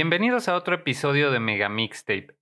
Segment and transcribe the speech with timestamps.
[0.00, 2.36] Bienvenidos a otro episodio de Mega Mixtape.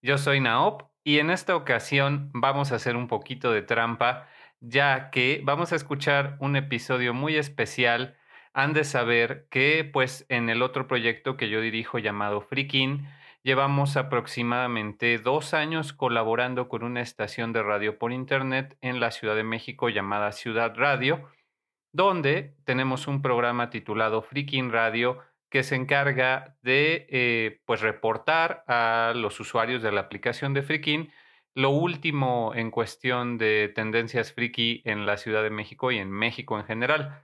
[0.00, 4.26] Yo soy Naop y en esta ocasión vamos a hacer un poquito de trampa,
[4.60, 8.16] ya que vamos a escuchar un episodio muy especial.
[8.54, 13.06] Han de saber que, pues, en el otro proyecto que yo dirijo llamado Freaking,
[13.42, 19.36] llevamos aproximadamente dos años colaborando con una estación de radio por internet en la Ciudad
[19.36, 21.28] de México llamada Ciudad Radio,
[21.92, 25.20] donde tenemos un programa titulado Freaking Radio
[25.54, 31.12] que se encarga de eh, pues reportar a los usuarios de la aplicación de Freaking
[31.54, 36.58] lo último en cuestión de tendencias friki en la Ciudad de México y en México
[36.58, 37.22] en general.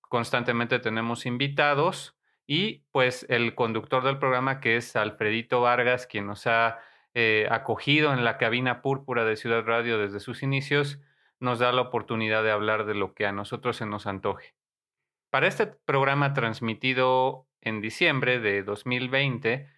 [0.00, 2.18] Constantemente tenemos invitados
[2.48, 6.80] y pues el conductor del programa que es Alfredito Vargas, quien nos ha
[7.14, 10.98] eh, acogido en la cabina púrpura de Ciudad Radio desde sus inicios,
[11.38, 14.56] nos da la oportunidad de hablar de lo que a nosotros se nos antoje.
[15.30, 19.68] Para este programa transmitido en diciembre de 2020,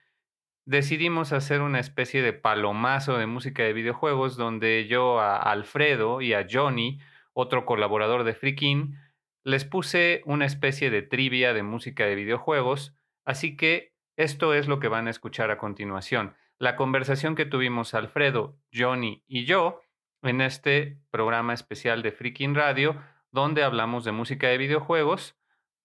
[0.64, 6.32] decidimos hacer una especie de palomazo de música de videojuegos donde yo a Alfredo y
[6.32, 7.00] a Johnny,
[7.32, 8.98] otro colaborador de Freakin,
[9.42, 12.94] les puse una especie de trivia de música de videojuegos,
[13.24, 16.36] así que esto es lo que van a escuchar a continuación.
[16.58, 19.80] La conversación que tuvimos Alfredo, Johnny y yo
[20.22, 23.02] en este programa especial de Freaking Radio,
[23.32, 25.39] donde hablamos de música de videojuegos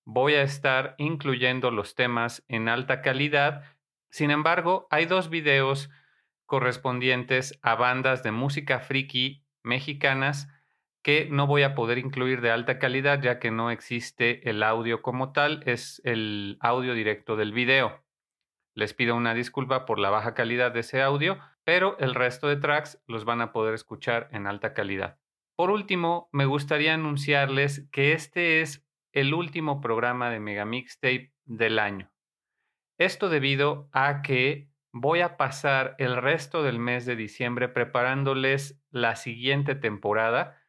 [0.05, 3.63] voy a estar incluyendo los temas en alta calidad.
[4.09, 5.89] Sin embargo, hay dos videos
[6.45, 10.47] correspondientes a bandas de música friki mexicanas
[11.01, 15.01] que no voy a poder incluir de alta calidad ya que no existe el audio
[15.01, 18.03] como tal, es el audio directo del video.
[18.73, 22.57] Les pido una disculpa por la baja calidad de ese audio, pero el resto de
[22.57, 25.19] tracks los van a poder escuchar en alta calidad.
[25.55, 28.84] Por último, me gustaría anunciarles que este es
[29.15, 32.11] el último programa de Mega Mixtape del año.
[32.99, 39.15] Esto debido a que voy a pasar el resto del mes de diciembre preparándoles la
[39.15, 40.61] siguiente temporada,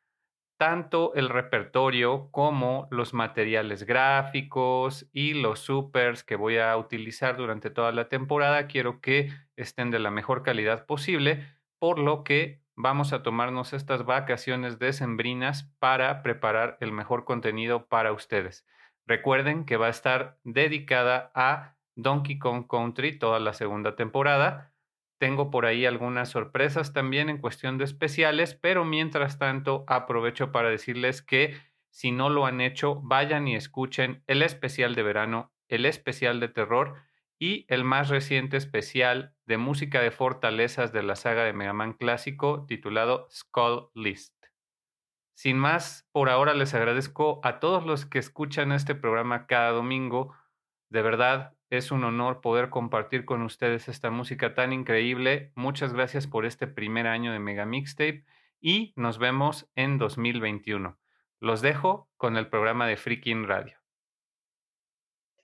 [0.58, 7.70] tanto el repertorio como los materiales gráficos y los supers que voy a utilizar durante
[7.70, 8.68] toda la temporada.
[8.68, 11.44] Quiero que estén de la mejor calidad posible,
[11.80, 18.12] por lo que vamos a tomarnos estas vacaciones decembrinas para preparar el mejor contenido para
[18.12, 18.66] ustedes.
[19.06, 24.74] Recuerden que va a estar dedicada a Donkey Kong Country toda la segunda temporada.
[25.18, 30.68] Tengo por ahí algunas sorpresas también en cuestión de especiales, pero mientras tanto aprovecho para
[30.68, 31.56] decirles que
[31.88, 36.48] si no lo han hecho, vayan y escuchen el especial de verano, el especial de
[36.48, 36.96] terror
[37.38, 41.92] y el más reciente especial de música de fortalezas de la saga de Mega Man
[41.92, 44.34] clásico titulado Skull List.
[45.34, 50.34] Sin más, por ahora les agradezco a todos los que escuchan este programa cada domingo.
[50.88, 55.52] De verdad, es un honor poder compartir con ustedes esta música tan increíble.
[55.54, 58.24] Muchas gracias por este primer año de Mega Mixtape
[58.60, 60.98] y nos vemos en 2021.
[61.40, 63.85] Los dejo con el programa de Freaking Radio.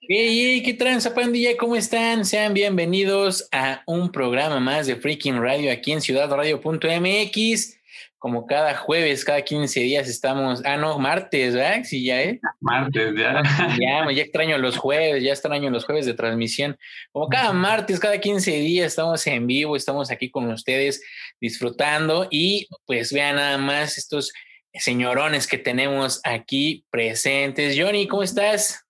[0.09, 1.57] Hey, hey, ¿qué tranza, pandilla?
[1.57, 2.25] ¿Cómo están?
[2.25, 7.81] Sean bienvenidos a un programa más de Freaking Radio aquí en ciudadradio.mx.
[8.19, 10.61] Como cada jueves, cada 15 días estamos.
[10.65, 11.85] Ah, no, martes, ¿verdad?
[11.85, 12.41] Sí, ya, ¿eh?
[12.59, 13.43] Martes, ya.
[13.81, 16.77] Ya, ya extraño los jueves, ya extraño los jueves de transmisión.
[17.13, 21.01] Como cada martes, cada 15 días estamos en vivo, estamos aquí con ustedes
[21.41, 24.33] disfrutando y pues vean nada más estos
[24.75, 27.79] señorones que tenemos aquí presentes.
[27.79, 28.85] Johnny, ¿cómo estás?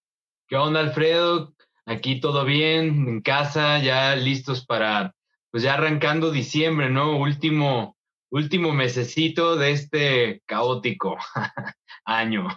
[0.53, 1.55] ¿Qué onda, Alfredo?
[1.87, 5.15] Aquí todo bien, en casa, ya listos para,
[5.51, 7.19] pues ya arrancando diciembre, ¿no?
[7.19, 7.97] Último,
[8.31, 11.17] último mesecito de este caótico
[12.05, 12.49] año.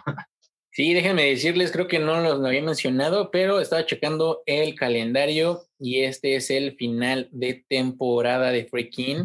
[0.72, 6.00] Sí, déjenme decirles, creo que no lo había mencionado, pero estaba checando el calendario y
[6.02, 9.24] este es el final de temporada de Freaking.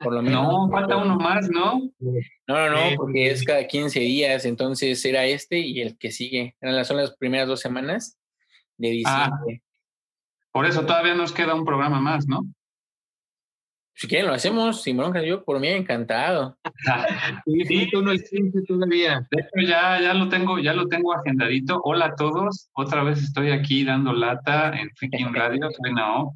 [0.00, 0.42] Por lo menos.
[0.42, 1.80] No, falta uno más, ¿no?
[2.52, 6.54] No, no, no, porque es cada 15 días, entonces era este y el que sigue.
[6.84, 8.18] Son las primeras dos semanas
[8.76, 9.30] de ah.
[9.30, 9.62] diciembre.
[10.52, 12.42] por eso todavía nos queda un programa más, ¿no?
[13.94, 16.58] Si quieren lo hacemos, sin bronca, yo por mí encantado.
[17.46, 19.26] sí, sí, tú no el 15 todavía.
[19.30, 21.80] De hecho, ya, ya lo tengo, ya lo tengo agendadito.
[21.84, 26.34] Hola a todos, otra vez estoy aquí dando lata en Freaking Radio, soy Nao.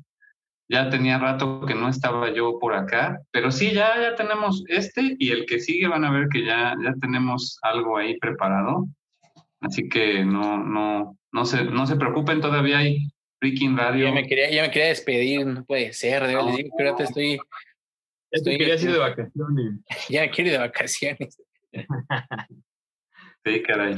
[0.68, 5.14] Ya tenía rato que no estaba yo por acá, pero sí, ya, ya tenemos este
[5.18, 8.86] y el que sigue van a ver que ya, ya tenemos algo ahí preparado.
[9.60, 13.08] Así que no, no, no se, no se preocupen, todavía hay
[13.38, 14.06] Freaking Radio.
[14.06, 17.38] Ya me quería, ya me quería despedir, no puede ser, de verdad, no, estoy.
[18.30, 19.80] Estoy quería ir de vacaciones.
[20.08, 21.42] Ya me quiero ir de vacaciones.
[23.44, 23.94] sí, caray.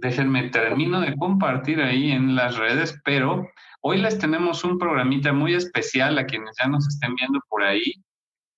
[0.00, 3.48] Déjenme termino de compartir ahí en las redes, pero
[3.80, 7.94] hoy les tenemos un programita muy especial a quienes ya nos estén viendo por ahí.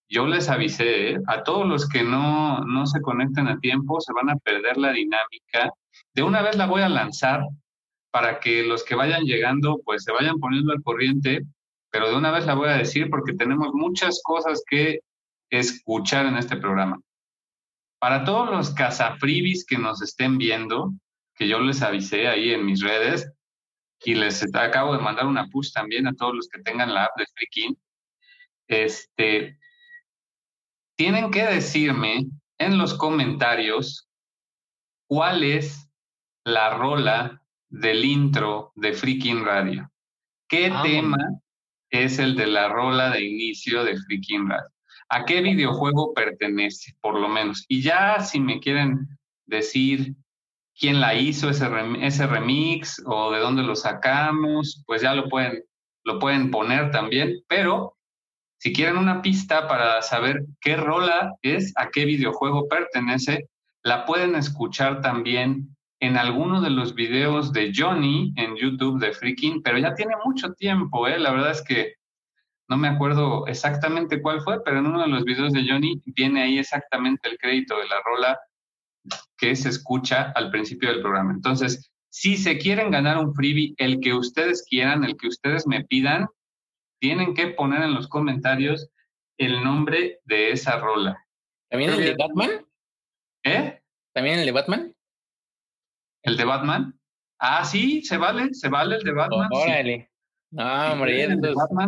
[0.06, 1.18] Yo les avisé, ¿eh?
[1.28, 4.92] a todos los que no, no se conecten a tiempo, se van a perder la
[4.92, 5.72] dinámica.
[6.12, 7.46] De una vez la voy a lanzar
[8.10, 11.46] para que los que vayan llegando, pues se vayan poniendo al corriente,
[11.90, 15.00] pero de una vez la voy a decir porque tenemos muchas cosas que
[15.48, 17.00] escuchar en este programa.
[17.98, 20.92] Para todos los cazafribis que nos estén viendo,
[21.40, 23.32] que yo les avisé ahí en mis redes,
[24.04, 27.16] y les acabo de mandar una push también a todos los que tengan la app
[27.16, 27.78] de Freaking,
[28.68, 29.58] este,
[30.98, 32.26] tienen que decirme
[32.58, 34.06] en los comentarios
[35.08, 35.90] cuál es
[36.44, 39.90] la rola del intro de Freaking Radio.
[40.46, 41.16] ¿Qué ah, tema
[41.88, 44.68] es el de la rola de inicio de Freaking Radio?
[45.08, 47.64] ¿A qué videojuego pertenece, por lo menos?
[47.66, 49.08] Y ya si me quieren
[49.46, 50.14] decir
[50.80, 51.68] quién la hizo ese,
[52.00, 55.62] ese remix o de dónde lo sacamos, pues ya lo pueden,
[56.04, 57.44] lo pueden poner también.
[57.48, 57.98] Pero
[58.58, 63.50] si quieren una pista para saber qué rola es, a qué videojuego pertenece,
[63.82, 69.62] la pueden escuchar también en alguno de los videos de Johnny en YouTube de Freaking,
[69.62, 71.18] pero ya tiene mucho tiempo, ¿eh?
[71.18, 71.94] La verdad es que
[72.68, 76.42] no me acuerdo exactamente cuál fue, pero en uno de los videos de Johnny viene
[76.42, 78.38] ahí exactamente el crédito de la rola
[79.38, 81.32] que se escucha al principio del programa.
[81.32, 85.84] Entonces, si se quieren ganar un freebie, el que ustedes quieran, el que ustedes me
[85.84, 86.26] pidan,
[87.00, 88.90] tienen que poner en los comentarios
[89.38, 91.24] el nombre de esa rola.
[91.70, 92.50] ¿También el de Batman?
[93.44, 93.80] ¿Eh?
[94.12, 94.94] ¿También el de Batman?
[96.22, 97.00] ¿El de Batman?
[97.38, 99.48] Ah, sí, se vale, se vale el de Batman.
[99.50, 100.10] órale.
[100.52, 101.28] No, hombre, es,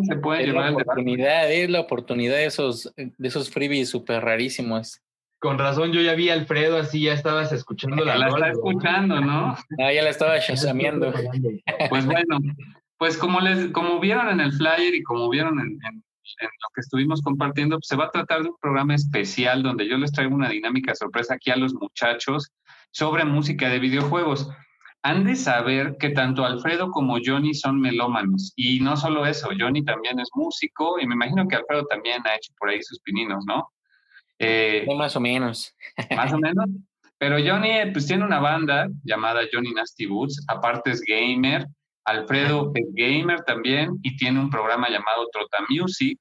[0.07, 5.03] se puede la oportunidad, es la oportunidad de esos, de esos freebies súper rarísimos.
[5.43, 9.21] Con razón, yo ya vi a Alfredo así, ya estabas escuchando la La está escuchando,
[9.21, 9.57] ¿no?
[9.81, 11.13] Ah, ya la estaba chasameando.
[11.91, 12.39] Pues bueno,
[12.97, 16.05] pues como les, como vieron en el flyer y como vieron en, en,
[16.45, 19.99] lo que estuvimos compartiendo, pues se va a tratar de un programa especial donde yo
[19.99, 22.53] les traigo una dinámica sorpresa aquí a los muchachos
[22.93, 24.49] sobre música de videojuegos
[25.03, 28.53] han de saber que tanto Alfredo como Johnny son melómanos.
[28.55, 32.37] Y no solo eso, Johnny también es músico y me imagino que Alfredo también ha
[32.37, 33.69] hecho por ahí sus pininos, ¿no?
[34.39, 35.75] Eh, más o menos.
[36.17, 36.67] Más o menos.
[37.19, 41.67] Pero Johnny pues tiene una banda llamada Johnny Nasty Boots, aparte es gamer,
[42.05, 46.19] Alfredo es gamer también y tiene un programa llamado Trota Music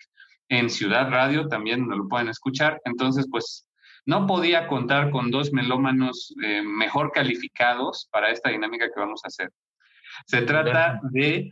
[0.50, 2.80] en Ciudad Radio, también lo pueden escuchar.
[2.86, 3.68] Entonces, pues
[4.06, 9.28] no podía contar con dos melómanos eh, mejor calificados para esta dinámica que vamos a
[9.28, 9.50] hacer.
[10.28, 11.50] Se trata de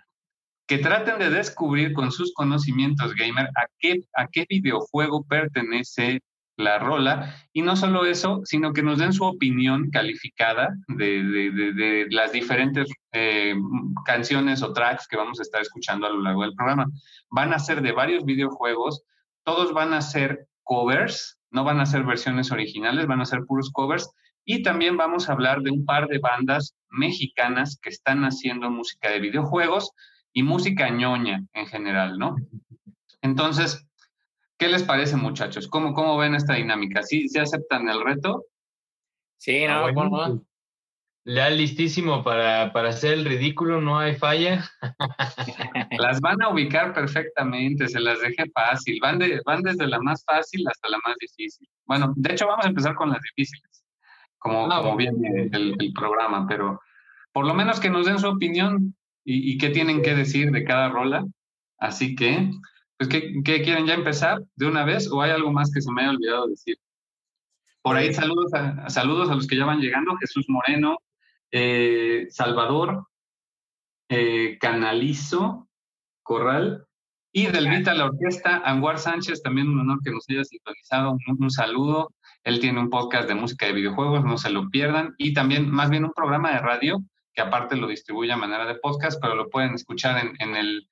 [0.68, 6.20] que traten de descubrir con sus conocimientos gamer a qué, a qué videojuego pertenece
[6.60, 7.36] la rola.
[7.54, 13.56] Y no solo eso, sino que nos den su opinión calificada de, las diferentes eh,
[14.06, 16.86] canciones o tracks que vamos a estar escuchando a lo largo del programa.
[17.30, 19.04] Van a ser de varios videojuegos,
[19.44, 23.72] todos van a ser covers no van a ser versiones originales, van a ser puros
[23.72, 24.10] covers.
[24.46, 29.10] Y también vamos a hablar de un par de bandas mexicanas que están haciendo música
[29.10, 29.92] de videojuegos
[30.34, 32.36] y música ñoña en general, ¿no?
[33.22, 33.86] Entonces,
[34.60, 35.68] ¿qué les parece, muchachos?
[35.68, 37.02] ¿Cómo, cómo ven esta dinámica?
[37.02, 38.46] ¿Sí, ¿Se aceptan el reto?
[39.38, 40.44] Sí, no, ah, bueno,
[41.26, 44.70] ya listísimo para, para hacer el ridículo, no hay falla.
[46.00, 49.00] Las van a ubicar perfectamente, se las dejé fácil.
[49.02, 51.68] Van, de, van desde la más fácil hasta la más difícil.
[51.86, 53.86] Bueno, de hecho vamos a empezar con las difíciles,
[54.40, 56.80] como, ah, como viene el, programa, pero
[57.32, 60.90] por lo menos que nos den su opinión y, qué tienen que decir de cada
[60.90, 61.26] rola.
[61.78, 62.50] Así que,
[63.00, 65.92] pues, ¿qué, ¿qué, quieren ya empezar de una vez o hay algo más que se
[65.92, 66.78] me haya olvidado decir?
[67.82, 70.98] Por ahí saludos a, saludos a los que ya van llegando, Jesús Moreno,
[71.52, 73.08] eh, Salvador,
[74.10, 75.70] eh, Canalizo,
[76.22, 76.86] Corral,
[77.32, 81.52] y del Vita la orquesta, Anguar Sánchez, también un honor que nos haya sintonizado, un,
[81.52, 82.12] saludo.
[82.44, 85.90] Él tiene un podcast de música de videojuegos, no se lo pierdan, y también más
[85.90, 87.02] bien un programa de radio
[87.34, 90.90] que aparte lo distribuye a manera de podcast, pero lo pueden escuchar en, el,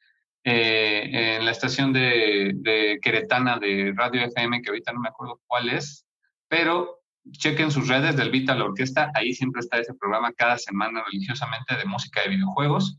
[0.50, 5.42] eh, en la estación de, de, Queretana de Radio FM, que ahorita no me acuerdo
[5.46, 6.08] cuál es,
[6.48, 7.02] pero
[7.32, 11.76] chequen sus redes del Vita la Orquesta, ahí siempre está ese programa cada semana religiosamente
[11.76, 12.98] de música de videojuegos.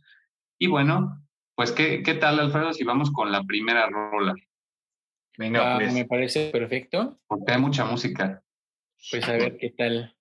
[0.58, 1.24] Y bueno,
[1.54, 4.34] pues ¿qué, qué tal Alfredo si vamos con la primera rola?
[5.38, 5.94] Venga, ah, pues.
[5.94, 7.18] Me parece perfecto.
[7.28, 8.42] Porque hay mucha música.
[9.10, 10.14] Pues a ver qué tal.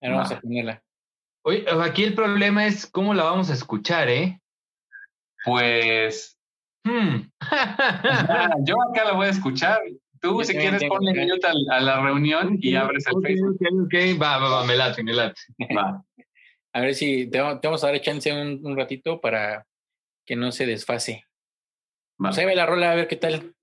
[0.00, 0.84] Ahora vamos a ponerla.
[1.42, 4.40] Oye, aquí el problema es cómo la vamos a escuchar, ¿eh?
[5.48, 6.38] Pues...
[6.84, 7.28] Hmm.
[8.64, 9.80] yo acá la voy a escuchar.
[10.20, 13.58] Tú, si quieres, ponle mute a, la reunión y abres el Facebook.
[13.84, 15.40] Ok, va, va, va, me late, me late.
[15.76, 16.02] Va.
[16.74, 19.66] A ver si te, vamos a dar chance un, un ratito para
[20.26, 21.24] que no se desfase.
[22.18, 22.30] Vale.
[22.30, 23.54] Pues ahí ve la rola, a ver qué tal.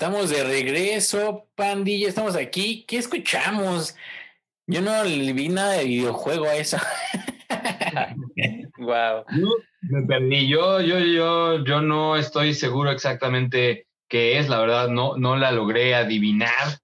[0.00, 2.86] Estamos de regreso, pandilla, estamos aquí.
[2.88, 3.94] ¿Qué escuchamos?
[4.66, 6.78] Yo no le vi nada de videojuego a eso.
[8.78, 9.26] wow.
[9.82, 10.48] me perdí.
[10.48, 15.52] Yo, yo, yo, yo no estoy seguro exactamente qué es, la verdad, no, no la
[15.52, 16.78] logré adivinar.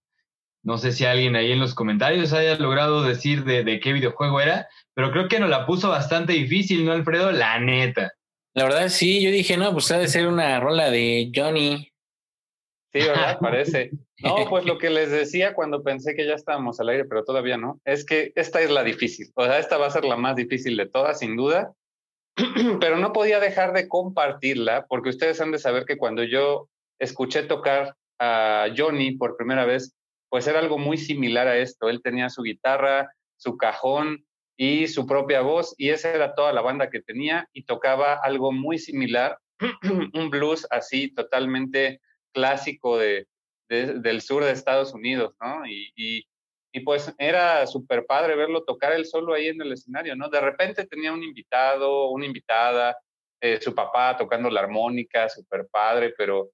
[0.63, 4.43] No sé si alguien ahí en los comentarios haya logrado decir de, de qué videojuego
[4.43, 7.33] era, pero creo que nos la puso bastante difícil, ¿no, Alfredo?
[7.33, 8.13] La neta.
[8.53, 11.91] La verdad, sí, yo dije, no, pues ha de ser una rola de Johnny.
[12.97, 13.39] Sí, ¿verdad?
[13.41, 13.91] Parece.
[14.23, 17.59] No, pues lo que les decía cuando pensé que ya estábamos al aire, pero todavía
[17.59, 19.31] no, es que esta es la difícil.
[19.35, 21.73] O sea, esta va a ser la más difícil de todas, sin duda.
[22.81, 27.43] Pero no podía dejar de compartirla, porque ustedes han de saber que cuando yo escuché
[27.43, 29.95] tocar a Johnny por primera vez,
[30.29, 31.89] pues era algo muy similar a esto.
[31.89, 34.27] Él tenía su guitarra, su cajón
[34.59, 38.53] y su propia voz, y esa era toda la banda que tenía, y tocaba algo
[38.53, 39.39] muy similar,
[40.15, 42.01] un blues así totalmente
[42.37, 43.27] clásico de,
[43.69, 45.67] del sur de Estados Unidos, ¿no?
[45.67, 46.27] Y,
[46.77, 50.29] y pues era súper padre verlo tocar él solo ahí en el escenario, ¿no?
[50.29, 52.95] De repente tenía un invitado, una invitada,
[53.41, 56.51] eh, su papá tocando la armónica, súper padre, pero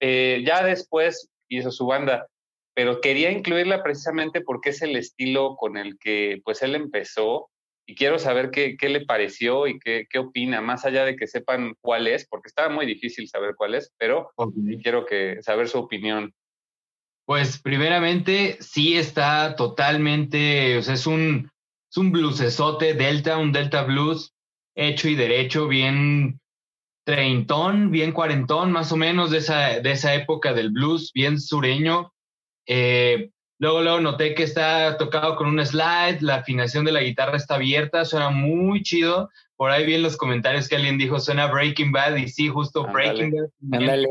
[0.00, 2.26] eh, ya después hizo su banda,
[2.74, 7.48] pero quería incluirla precisamente porque es el estilo con el que pues él empezó
[7.90, 11.26] y quiero saber qué, qué le pareció y qué, qué, opina, más allá de que
[11.26, 14.30] sepan cuál es, porque estaba muy difícil saber cuál es, pero
[14.80, 16.32] quiero que, saber su opinión.
[17.26, 21.50] Pues primeramente sí está totalmente, o sea, es un,
[21.90, 24.34] es un bluesesote delta, un delta blues
[24.76, 26.38] hecho y derecho, bien
[27.04, 32.12] treintón, bien cuarentón, más o menos de esa, de esa época del blues, bien sureño.
[32.68, 37.36] Eh, luego, luego noté que está tocado con un slide, la afinación de la guitarra
[37.36, 39.30] está abierta, suena muy chido.
[39.56, 42.84] Por ahí vi en los comentarios que alguien dijo suena Breaking Bad y sí, justo
[42.90, 43.80] Breaking Bad.
[43.80, 44.08] Ándale.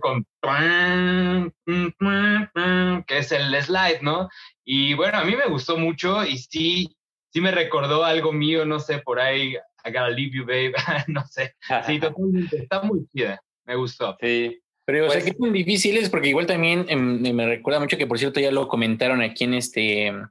[0.00, 0.26] con
[3.06, 4.28] que es el slide, ¿no?
[4.64, 6.96] Y bueno, a mí me gustó mucho y sí,
[7.28, 10.72] sí me recordó algo mío, no sé, por ahí, I gotta leave you, babe,
[11.08, 11.54] no sé.
[11.86, 14.16] Sí, totalmente, está muy chida, me gustostó.
[14.20, 14.58] Sí.
[14.84, 17.96] Pero, o sea, pues qué tan difícil es, porque igual también em, me recuerda mucho
[17.96, 20.26] que, por cierto, ya lo comentaron aquí en este, en,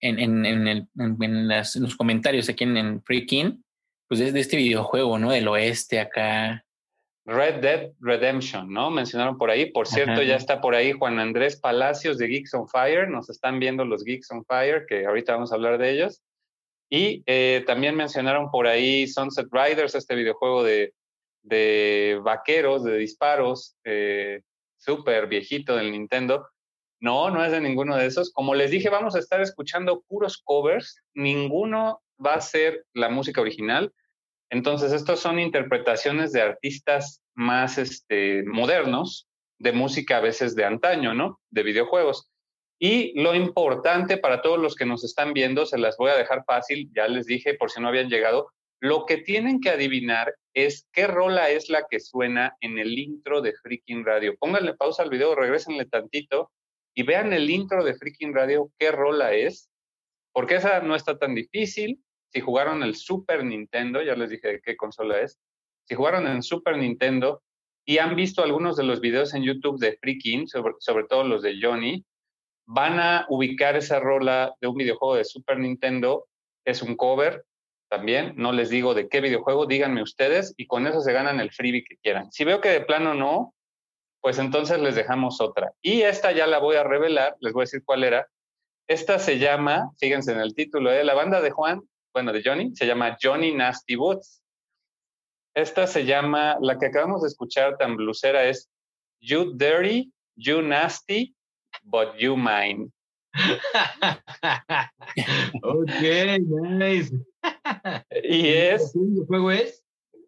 [0.00, 3.62] en, en, el, en los comentarios aquí en, en Freaking,
[4.08, 5.30] pues es de este videojuego, ¿no?
[5.30, 6.64] Del oeste acá.
[7.26, 8.90] Red Dead Redemption, ¿no?
[8.90, 9.70] Mencionaron por ahí.
[9.70, 13.08] Por cierto, ya está por ahí Juan Andrés Palacios de Geeks on Fire.
[13.08, 16.22] Nos están viendo los Geeks on Fire, que ahorita vamos a hablar de ellos.
[16.90, 20.92] Y eh, también mencionaron por ahí Sunset Riders, este videojuego de,
[21.44, 24.42] de vaqueros, de disparos, eh,
[24.76, 26.48] súper viejito del Nintendo.
[27.00, 28.32] No, no es de ninguno de esos.
[28.32, 31.00] Como les dije, vamos a estar escuchando puros covers.
[31.14, 33.92] Ninguno va a ser la música original
[34.54, 39.28] entonces, estos son interpretaciones de artistas más este, modernos,
[39.58, 41.40] de música a veces de antaño, ¿no?
[41.50, 42.30] De videojuegos.
[42.78, 46.44] Y lo importante para todos los que nos están viendo, se las voy a dejar
[46.44, 48.52] fácil, ya les dije por si no habían llegado,
[48.84, 53.40] lo que tienen que adivinar es qué rola es la que suena en el intro
[53.40, 54.36] de Freaking Radio.
[54.38, 56.50] Pónganle pausa al video, regresenle tantito
[56.94, 59.70] y vean el intro de Freaking Radio, qué rola es,
[60.34, 61.98] porque esa no está tan difícil
[62.30, 65.40] si jugaron el Super Nintendo, ya les dije de qué consola es,
[65.88, 67.42] si jugaron en Super Nintendo
[67.86, 71.40] y han visto algunos de los videos en YouTube de Freaking, sobre, sobre todo los
[71.40, 72.04] de Johnny,
[72.66, 76.26] van a ubicar esa rola de un videojuego de Super Nintendo.
[76.66, 77.46] Es un cover
[77.88, 78.34] también.
[78.36, 81.84] No les digo de qué videojuego, díganme ustedes y con eso se ganan el freebie
[81.84, 82.30] que quieran.
[82.32, 83.54] Si veo que de plano no,
[84.20, 85.72] pues entonces les dejamos otra.
[85.82, 88.26] Y esta ya la voy a revelar, les voy a decir cuál era.
[88.86, 91.04] Esta se llama, fíjense en el título, ¿eh?
[91.04, 91.82] la banda de Juan
[92.14, 94.40] bueno, de Johnny, se llama Johnny Nasty Boots.
[95.52, 98.70] Esta se llama, la que acabamos de escuchar tan blusera es
[99.20, 101.34] You Dirty, You Nasty,
[101.82, 102.92] But You Mine.
[105.62, 107.12] ok, nice.
[108.24, 108.92] Y es.
[108.92, 109.82] ¿Qué juego es?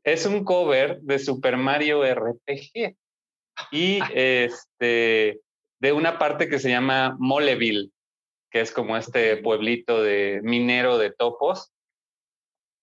[0.05, 2.97] Es un cover de Super Mario RPG.
[3.73, 5.41] Y este,
[5.81, 7.91] de una parte que se llama Moleville,
[8.51, 11.73] que es como este pueblito de minero de topos.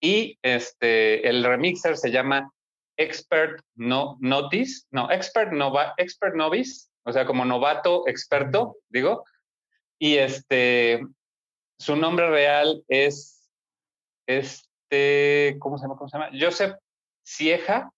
[0.00, 2.52] Y este, el remixer se llama
[2.96, 9.24] Expert no, Notice, no, Expert, Nova, Expert Novice, o sea, como novato experto, digo.
[9.98, 11.00] Y este,
[11.78, 13.33] su nombre real es,
[14.26, 15.96] este, ¿cómo se llama?
[15.96, 16.30] ¿Cómo se llama?
[16.38, 16.74] Joseph
[17.24, 17.90] Cieja,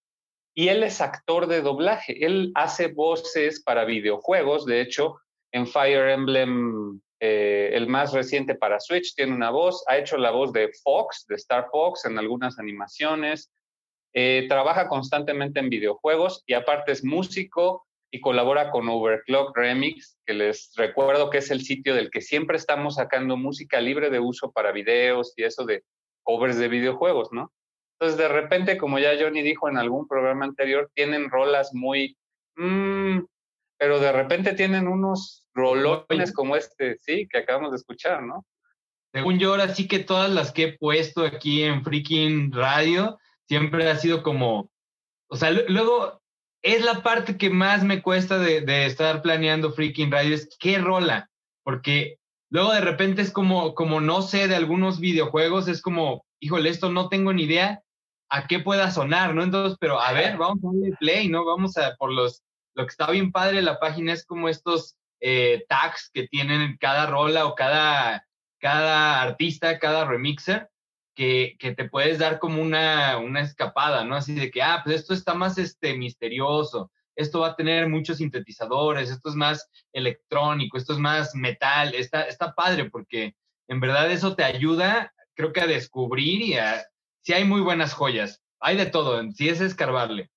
[0.54, 2.24] y él es actor de doblaje.
[2.24, 5.16] Él hace voces para videojuegos, de hecho,
[5.52, 10.30] en Fire Emblem eh, el más reciente para Switch tiene una voz, ha hecho la
[10.30, 13.50] voz de Fox, de Star Fox en algunas animaciones,
[14.12, 20.34] eh, trabaja constantemente en videojuegos y aparte es músico y colabora con Overclock Remix, que
[20.34, 24.52] les recuerdo que es el sitio del que siempre estamos sacando música libre de uso
[24.52, 25.84] para videos y eso de
[26.26, 27.52] covers de videojuegos, ¿no?
[27.98, 32.18] Entonces, de repente, como ya Johnny dijo en algún programa anterior, tienen rolas muy,
[32.56, 33.20] mm,
[33.78, 38.44] pero de repente tienen unos rolones como este, sí, que acabamos de escuchar, ¿no?
[39.14, 43.88] Según yo, ahora sí que todas las que he puesto aquí en Freaking Radio, siempre
[43.88, 44.70] ha sido como,
[45.30, 46.20] o sea, luego
[46.62, 50.78] es la parte que más me cuesta de, de estar planeando Freaking Radio, es qué
[50.78, 51.30] rola,
[51.62, 52.18] porque
[52.50, 56.90] luego de repente es como, como no sé de algunos videojuegos, es como, híjole, esto
[56.90, 57.82] no tengo ni idea
[58.28, 59.42] a qué pueda sonar, ¿no?
[59.42, 61.44] Entonces, pero a ver, vamos a darle play, ¿no?
[61.44, 62.42] Vamos a por los,
[62.74, 67.06] lo que está bien padre la página es como estos eh, tags que tienen cada
[67.06, 68.26] rola o cada,
[68.58, 70.68] cada artista, cada remixer,
[71.14, 74.16] que, que, te puedes dar como una, una escapada, ¿no?
[74.16, 78.18] Así de que, ah, pues esto está más este, misterioso, esto va a tener muchos
[78.18, 83.34] sintetizadores, esto es más electrónico, esto es más metal, está, está padre porque
[83.68, 86.84] en verdad eso te ayuda, creo que a descubrir y a,
[87.22, 90.30] si hay muy buenas joyas, hay de todo, si es escarbarle.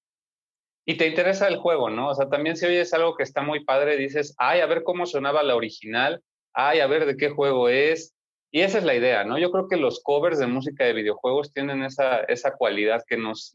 [0.86, 2.10] Y te interesa el juego, ¿no?
[2.10, 5.06] O sea, también si oyes algo que está muy padre, dices, ay, a ver cómo
[5.06, 8.16] sonaba la original, ay, a ver de qué juego es.
[8.52, 9.38] Y esa es la idea, ¿no?
[9.38, 13.52] Yo creo que los covers de música de videojuegos tienen esa, esa cualidad que nos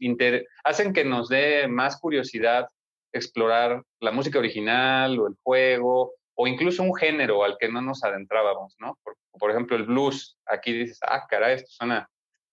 [0.63, 2.69] hacen que nos dé más curiosidad
[3.15, 8.03] explorar la música original o el juego o incluso un género al que no nos
[8.03, 8.97] adentrábamos, ¿no?
[9.03, 10.37] Por, por ejemplo, el blues.
[10.45, 12.09] Aquí dices, ah, caray, esto suena,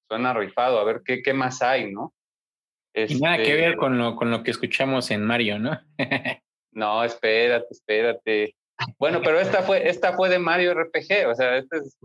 [0.09, 2.13] suena rifado, a ver qué, qué más hay, ¿no?
[2.95, 5.81] y nada que ver este con lo, con lo que escuchamos en Mario, ¿no?
[6.73, 8.55] no, espérate, espérate.
[8.99, 11.97] Bueno, pero esta fue, esta fue de Mario RPG, o sea, este es,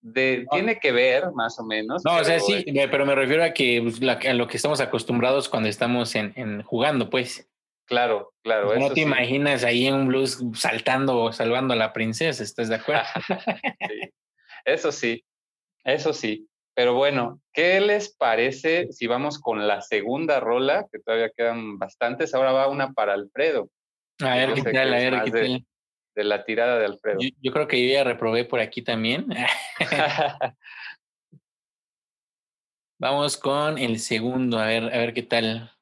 [0.00, 2.04] de, tiene que ver más o menos.
[2.04, 5.48] No, o sea, sí, pero me refiero a que pues, a lo que estamos acostumbrados
[5.48, 7.48] cuando estamos en, en jugando, pues.
[7.86, 8.76] Claro, claro.
[8.76, 12.76] No te imaginas ahí en un blues saltando o salvando a la princesa, ¿estás de
[12.76, 13.04] acuerdo?
[13.88, 14.12] sí.
[14.64, 15.24] Eso sí,
[15.84, 16.48] eso sí.
[16.74, 20.86] Pero bueno, ¿qué les parece si vamos con la segunda rola?
[20.92, 22.34] Que todavía quedan bastantes.
[22.34, 23.70] Ahora va una para Alfredo.
[24.20, 24.92] A ver, ¿qué tal?
[24.92, 25.66] A ver, ¿qué tal?
[26.16, 27.18] De, la tirada de Alfredo.
[27.20, 29.26] Yo, creo que yo ya reprobé por aquí también.
[32.98, 35.75] Vamos con el segundo, a ver, a ver qué tal.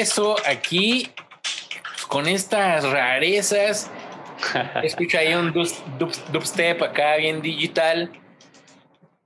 [0.00, 1.10] Regreso aquí
[2.08, 3.90] con estas rarezas.
[4.82, 5.52] Escucha ahí un
[6.32, 8.10] dubstep acá bien digital.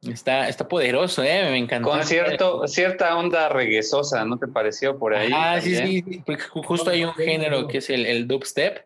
[0.03, 1.49] Está, está poderoso, ¿eh?
[1.51, 1.91] Me encantó.
[1.91, 5.31] Con cierto, cierta onda reguesosa, ¿no te pareció por ahí?
[5.33, 6.23] Ah, sí, sí.
[6.65, 8.85] Justo hay un género que es el, el dubstep,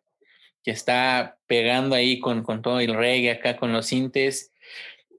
[0.63, 4.53] que está pegando ahí con, con todo el reggae acá, con los sintes.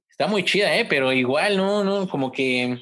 [0.09, 0.85] Está muy chida, ¿eh?
[0.85, 1.83] Pero igual, ¿no?
[1.83, 2.77] no Como que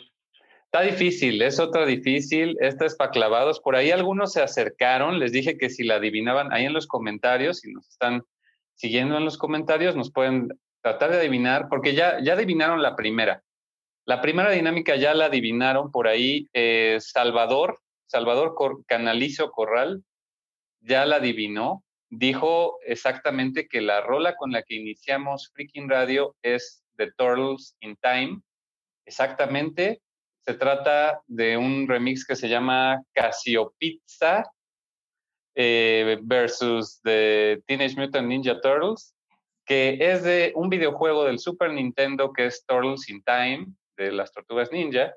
[0.72, 2.58] Está difícil, es otra difícil.
[2.60, 3.62] Esta es para clavados.
[3.62, 7.60] Por ahí algunos se acercaron, les dije que si la adivinaban ahí en los comentarios,
[7.60, 8.24] si nos están
[8.76, 10.50] siguiendo en los comentarios, nos pueden
[10.82, 13.44] tratar de adivinar, porque ya, ya adivinaron la primera.
[14.06, 16.48] La primera dinámica ya la adivinaron por ahí.
[16.54, 18.56] Eh, Salvador, Salvador
[18.88, 20.04] Canalizo Corral,
[20.82, 21.84] ya la adivinó.
[22.10, 27.98] Dijo exactamente que la rola con la que iniciamos Freaking Radio es The Turtles in
[28.02, 28.42] Time.
[29.06, 30.02] Exactamente.
[30.48, 34.50] Se trata de un remix que se llama Casiopizza
[35.54, 39.14] eh, versus The Teenage Mutant Ninja Turtles,
[39.66, 44.32] que es de un videojuego del Super Nintendo que es Turtles in Time, de las
[44.32, 45.14] tortugas ninja.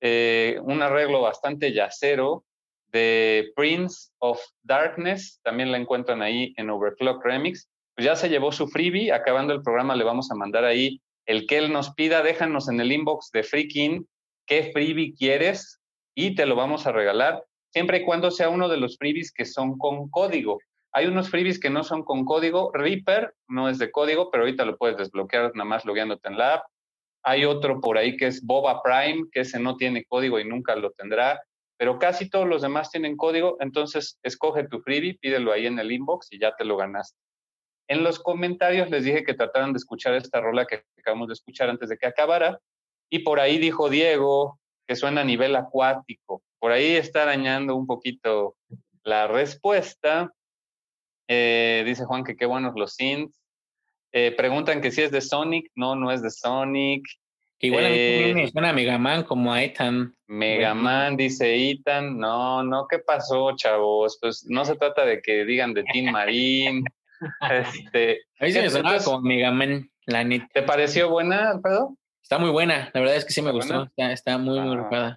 [0.00, 2.42] Eh, un arreglo bastante yacero
[2.86, 7.68] de Prince of Darkness, también la encuentran ahí en Overclock Remix.
[7.94, 11.46] Pues ya se llevó su freebie, acabando el programa le vamos a mandar ahí el
[11.46, 14.06] que él nos pida, déjanos en el inbox de Freaking
[14.46, 15.80] qué freebie quieres
[16.14, 19.44] y te lo vamos a regalar, siempre y cuando sea uno de los freebies que
[19.44, 20.58] son con código.
[20.92, 22.70] Hay unos freebies que no son con código.
[22.72, 26.54] Reaper no es de código, pero ahorita lo puedes desbloquear nada más logueándote en la
[26.54, 26.64] app.
[27.22, 30.74] Hay otro por ahí que es Boba Prime, que ese no tiene código y nunca
[30.74, 31.42] lo tendrá,
[31.76, 33.56] pero casi todos los demás tienen código.
[33.60, 37.18] Entonces, escoge tu freebie, pídelo ahí en el inbox y ya te lo ganaste.
[37.88, 41.68] En los comentarios les dije que trataran de escuchar esta rola que acabamos de escuchar
[41.68, 42.58] antes de que acabara.
[43.10, 46.42] Y por ahí dijo Diego que suena a nivel acuático.
[46.58, 48.56] Por ahí está dañando un poquito
[49.02, 50.32] la respuesta.
[51.28, 53.40] Eh, dice Juan que qué buenos los synths.
[54.12, 55.70] Eh, preguntan que si es de Sonic.
[55.74, 57.04] No, no es de Sonic.
[57.60, 60.14] igual a mí eh, me suena a Megaman como a Ethan.
[60.26, 62.18] Megaman, dice Ethan.
[62.18, 64.18] No, no, ¿qué pasó, chavos?
[64.20, 66.84] Pues no se trata de que digan de Team Marín.
[67.50, 70.48] este, a mí se me sonaba como Megaman, la neta.
[70.52, 71.96] ¿Te pareció buena, Alfredo?
[72.26, 75.16] Está muy buena, la verdad es que sí me gustó, está, muy, muy ah.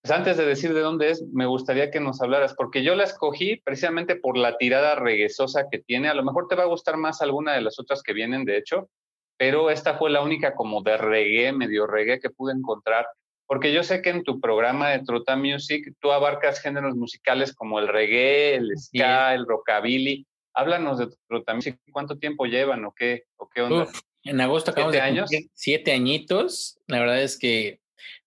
[0.00, 3.02] Pues antes de decir de dónde es, me gustaría que nos hablaras, porque yo la
[3.02, 6.08] escogí precisamente por la tirada reguesosa que tiene.
[6.08, 8.58] A lo mejor te va a gustar más alguna de las otras que vienen, de
[8.58, 8.88] hecho,
[9.36, 13.08] pero esta fue la única como de reggae, medio reggae que pude encontrar,
[13.48, 17.80] porque yo sé que en tu programa de Truta Music tú abarcas géneros musicales como
[17.80, 20.24] el reggae, el ska, el rockabilly.
[20.54, 23.88] Háblanos de Truta Music, ¿cuánto tiempo llevan o qué, o qué onda?
[24.24, 25.30] En agosto acabamos de años?
[25.54, 26.78] siete añitos.
[26.86, 27.80] La verdad es que,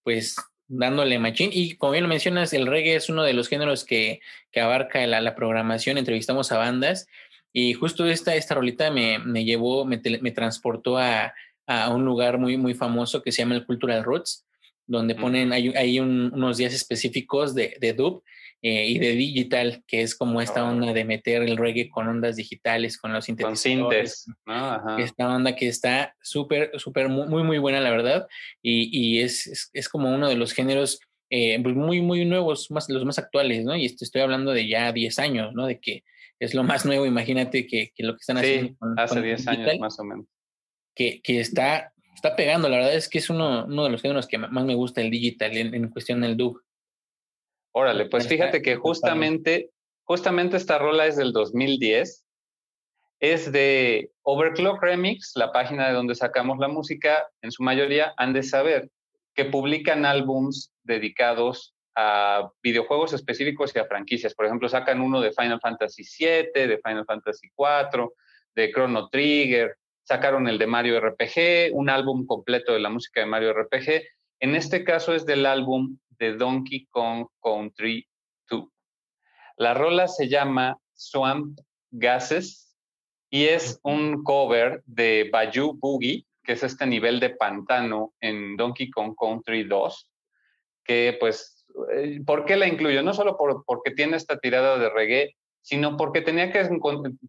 [0.03, 0.35] pues,
[0.67, 1.49] dándole machín.
[1.53, 5.05] Y como bien lo mencionas, el reggae es uno de los géneros que, que abarca
[5.05, 5.97] la, la, programación.
[5.97, 7.07] Entrevistamos a bandas.
[7.51, 11.33] Y justo esta, esta rolita me, me llevó, me, me transportó a,
[11.67, 14.45] a, un lugar muy, muy famoso que se llama el Cultural Roots,
[14.85, 18.23] donde ponen, hay, hay unos días específicos de, de dub
[18.61, 22.37] eh, y de digital, que es como esta onda de meter el reggae con ondas
[22.37, 24.25] digitales, con los sintetizadores.
[24.45, 28.27] Con Esta onda que está súper, súper, muy, muy buena, la verdad.
[28.61, 32.89] Y, y es, es, como uno de los géneros eh, pues muy, muy nuevos, más,
[32.89, 33.75] los más actuales, ¿no?
[33.75, 35.65] Y estoy hablando de ya 10 años, ¿no?
[35.65, 36.03] De que
[36.39, 38.75] es lo más nuevo, imagínate que, que lo que están haciendo.
[38.97, 40.25] hace 10 años más o menos.
[40.95, 41.92] Que, que está,
[42.23, 44.75] está pegando, la verdad es que es uno, uno de los géneros que más me
[44.75, 46.63] gusta el digital en, en cuestión del dub.
[47.73, 49.71] Órale, pues fíjate que justamente,
[50.03, 52.25] justamente esta rola es del 2010.
[53.19, 58.31] Es de Overclock Remix, la página de donde sacamos la música, en su mayoría han
[58.31, 58.89] de saber
[59.35, 64.33] que publican álbums dedicados a videojuegos específicos y a franquicias.
[64.33, 68.09] Por ejemplo, sacan uno de Final Fantasy VII, de Final Fantasy IV,
[68.55, 73.25] de Chrono Trigger, sacaron el de Mario RPG, un álbum completo de la música de
[73.25, 74.03] Mario RPG.
[74.39, 78.07] En este caso es del álbum de Donkey Kong Country
[78.49, 78.65] 2.
[79.57, 81.59] La rola se llama Swamp
[81.91, 82.75] Gases
[83.29, 88.91] y es un cover de Bayou Boogie, que es este nivel de pantano en Donkey
[88.91, 90.11] Kong Country 2,
[90.83, 93.01] que pues, eh, ¿por qué la incluyo?
[93.01, 96.69] No solo por, porque tiene esta tirada de reggae, sino porque tenía que,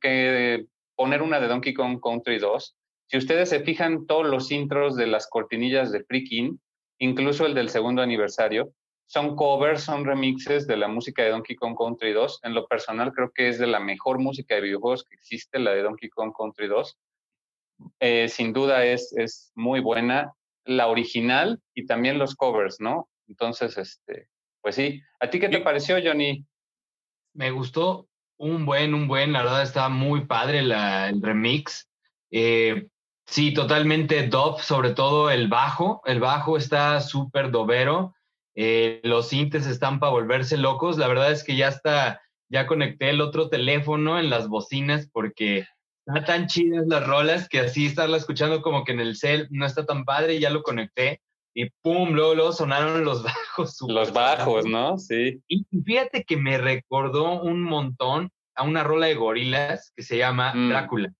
[0.00, 2.76] que poner una de Donkey Kong Country 2.
[3.06, 6.58] Si ustedes se fijan, todos los intros de las cortinillas de Freaking
[6.98, 8.72] incluso el del segundo aniversario,
[9.06, 12.40] son covers, son remixes de la música de Donkey Kong Country 2.
[12.42, 15.72] En lo personal creo que es de la mejor música de videojuegos que existe, la
[15.72, 16.98] de Donkey Kong Country 2.
[18.00, 20.32] Eh, sin duda es, es muy buena.
[20.64, 23.10] La original y también los covers, ¿no?
[23.28, 24.28] Entonces, este,
[24.62, 25.02] Pues sí.
[25.20, 26.42] ¿A ti qué te pareció, Johnny?
[27.34, 28.08] Me gustó
[28.44, 29.32] un buen, un buen.
[29.32, 31.88] La verdad está muy padre el remix.
[32.30, 32.88] Eh,
[33.26, 36.02] sí, totalmente dub, sobre todo el bajo.
[36.04, 38.14] El bajo está súper dobero.
[38.54, 40.98] Eh, los sintes están para volverse locos.
[40.98, 42.20] La verdad es que ya está,
[42.50, 45.66] ya conecté el otro teléfono en las bocinas porque
[46.06, 49.64] están tan chidas las rolas que así estarla escuchando como que en el cel no
[49.64, 50.38] está tan padre.
[50.38, 51.22] Ya lo conecté
[51.54, 53.22] y pum, luego, sonaron los
[53.56, 53.78] bajos.
[53.86, 54.98] Los bajos, ¿no?
[54.98, 55.40] Sí.
[55.48, 60.52] Y fíjate que me recordó un montón a una rola de gorilas que se llama
[60.54, 60.68] mm.
[60.68, 61.12] Drácula.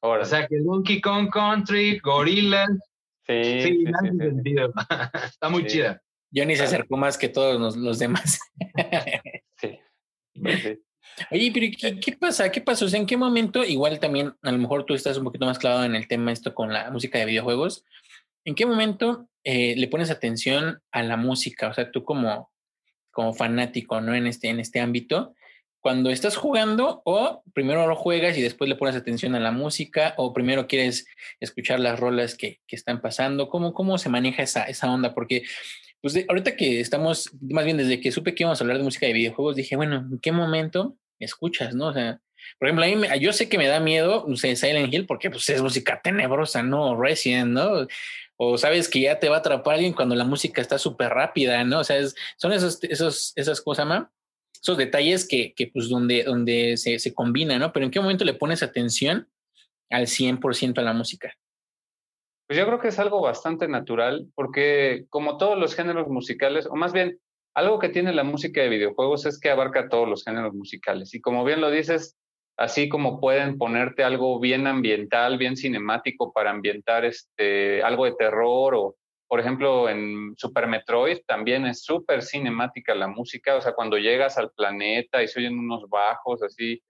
[0.00, 2.68] O sea, que Donkey Kong Country, gorilas.
[3.26, 4.72] Sí, sí, sí, sentido.
[5.24, 6.00] Está muy chida.
[6.32, 8.38] Johnny se acercó más que todos los, demás.
[9.56, 9.78] sí.
[11.30, 12.50] Oye, pero ¿qué, ¿qué, pasa?
[12.50, 12.84] ¿Qué pasó?
[12.84, 13.64] O sea, ¿en qué momento?
[13.64, 16.54] Igual también, a lo mejor tú estás un poquito más clavado en el tema esto
[16.54, 17.84] con la música de videojuegos.
[18.48, 21.68] ¿En qué momento eh, le pones atención a la música?
[21.68, 22.50] O sea, tú como,
[23.10, 24.14] como fanático, ¿no?
[24.14, 25.34] En este, en este ámbito,
[25.80, 30.14] cuando estás jugando o primero lo juegas y después le pones atención a la música
[30.16, 31.04] o primero quieres
[31.40, 35.12] escuchar las rolas que, que están pasando, ¿cómo, cómo se maneja esa, esa onda?
[35.12, 35.42] Porque
[36.00, 39.04] pues ahorita que estamos, más bien desde que supe que íbamos a hablar de música
[39.04, 41.88] de videojuegos, dije, bueno, ¿en qué momento escuchas, no?
[41.88, 42.22] O sea,
[42.58, 45.28] por ejemplo, a mí yo sé que me da miedo, no sé, Silent Hill, porque
[45.28, 46.98] pues es música tenebrosa, ¿no?
[46.98, 47.86] Resident, ¿no?
[48.40, 51.64] O sabes que ya te va a atrapar alguien cuando la música está súper rápida,
[51.64, 51.80] ¿no?
[51.80, 51.98] O sea,
[52.36, 54.10] son esos, esos, esas cosas, ¿no?
[54.54, 57.72] Esos detalles que, que pues, donde, donde se, se combinan, ¿no?
[57.72, 59.28] Pero ¿en qué momento le pones atención
[59.90, 61.34] al 100% a la música?
[62.46, 66.76] Pues yo creo que es algo bastante natural, porque como todos los géneros musicales, o
[66.76, 67.20] más bien,
[67.54, 71.12] algo que tiene la música de videojuegos es que abarca todos los géneros musicales.
[71.12, 72.16] Y como bien lo dices,
[72.58, 78.74] así como pueden ponerte algo bien ambiental, bien cinemático para ambientar este, algo de terror
[78.74, 78.96] o,
[79.28, 84.38] por ejemplo, en Super Metroid también es súper cinemática la música, o sea, cuando llegas
[84.38, 86.82] al planeta y se oyen unos bajos así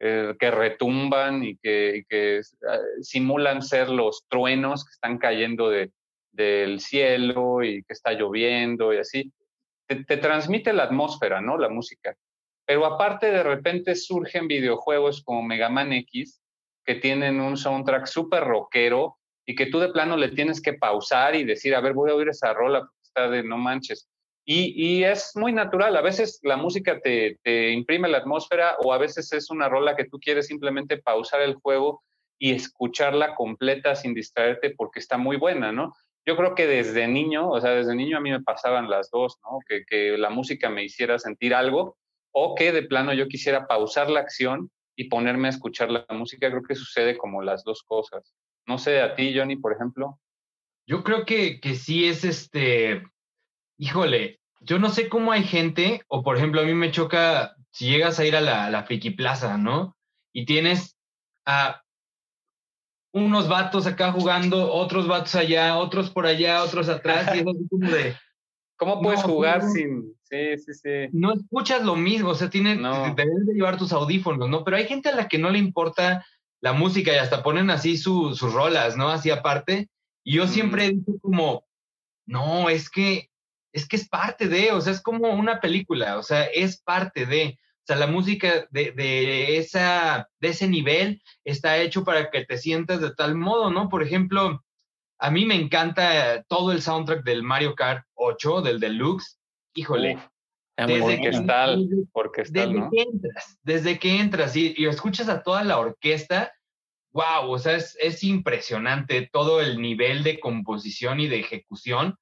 [0.00, 5.92] eh, que retumban y que, que ah, simulan ser los truenos que están cayendo de,
[6.32, 9.32] del cielo y que está lloviendo y así.
[9.86, 11.58] Te transmite la atmósfera, ¿no?
[11.58, 12.16] La música.
[12.66, 16.40] Pero aparte, de repente surgen videojuegos como Mega Man X
[16.84, 21.34] que tienen un soundtrack súper rockero y que tú de plano le tienes que pausar
[21.34, 24.08] y decir, a ver, voy a oír esa rola porque está de no manches.
[24.46, 25.96] Y, y es muy natural.
[25.96, 29.96] A veces la música te, te, imprime la atmósfera o a veces es una rola
[29.96, 32.02] que tú quieres simplemente pausar el juego
[32.38, 35.94] y escucharla completa sin distraerte porque está muy buena, ¿no?
[36.26, 39.38] Yo creo que desde niño, o sea, desde niño a mí me pasaban las dos,
[39.42, 39.58] ¿no?
[39.66, 41.96] Que, que la música me hiciera sentir algo
[42.34, 46.50] o que de plano yo quisiera pausar la acción y ponerme a escuchar la música.
[46.50, 48.34] Creo que sucede como las dos cosas.
[48.66, 50.18] No sé, a ti, Johnny, por ejemplo.
[50.86, 53.04] Yo creo que, que sí es este,
[53.78, 57.88] híjole, yo no sé cómo hay gente, o por ejemplo, a mí me choca si
[57.88, 59.96] llegas a ir a la, la Friki Plaza, ¿no?
[60.32, 60.98] Y tienes
[61.46, 61.82] a
[63.12, 67.68] unos vatos acá jugando, otros vatos allá, otros por allá, otros atrás, y es así
[67.68, 68.16] como de,
[68.76, 70.14] ¿Cómo puedes jugar sin.?
[70.34, 71.08] Sí, sí, sí.
[71.12, 72.78] No escuchas lo mismo, o sea, tienes,
[73.14, 74.64] debes de llevar tus audífonos, ¿no?
[74.64, 76.26] Pero hay gente a la que no le importa
[76.60, 79.10] la música y hasta ponen así sus rolas, ¿no?
[79.10, 79.88] Así aparte.
[80.24, 81.66] Y yo siempre dicho como,
[82.26, 83.30] no, es que,
[83.72, 87.26] es que es parte de, o sea, es como una película, o sea, es parte
[87.26, 87.58] de.
[87.82, 92.56] O sea, la música de, de, esa, de ese nivel está hecho para que te
[92.56, 93.90] sientas de tal modo, ¿no?
[93.90, 94.64] Por ejemplo,
[95.18, 99.38] a mí me encanta todo el soundtrack del Mario Kart 8, del Deluxe.
[99.74, 100.18] Híjole.
[100.76, 105.78] desde que, tal, porque desde que entras, desde que entras y, escuchas a toda la
[105.78, 106.52] orquesta,
[107.12, 112.16] wow, o sea, es, es, impresionante todo el nivel de composición y de ejecución.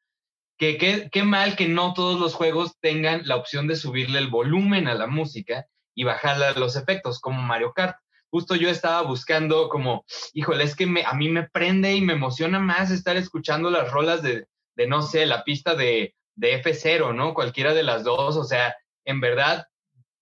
[0.58, 4.86] Que qué mal que no todos los juegos tengan la opción de subirle el volumen
[4.86, 7.96] a la música y bajarle los efectos, como Mario Kart
[8.32, 12.14] justo yo estaba buscando como, híjole, es que me, a mí me prende y me
[12.14, 17.14] emociona más estar escuchando las rolas de, de no sé, la pista de, de F0,
[17.14, 17.34] ¿no?
[17.34, 19.68] Cualquiera de las dos, o sea, en verdad,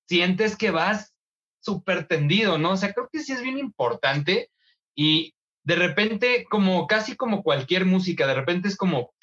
[0.06, 1.14] sientes que vas
[1.60, 2.72] súper tendido, ¿no?
[2.72, 4.50] O sea, creo que sí es bien importante
[4.94, 9.14] y de repente, como casi como cualquier música, de repente es como,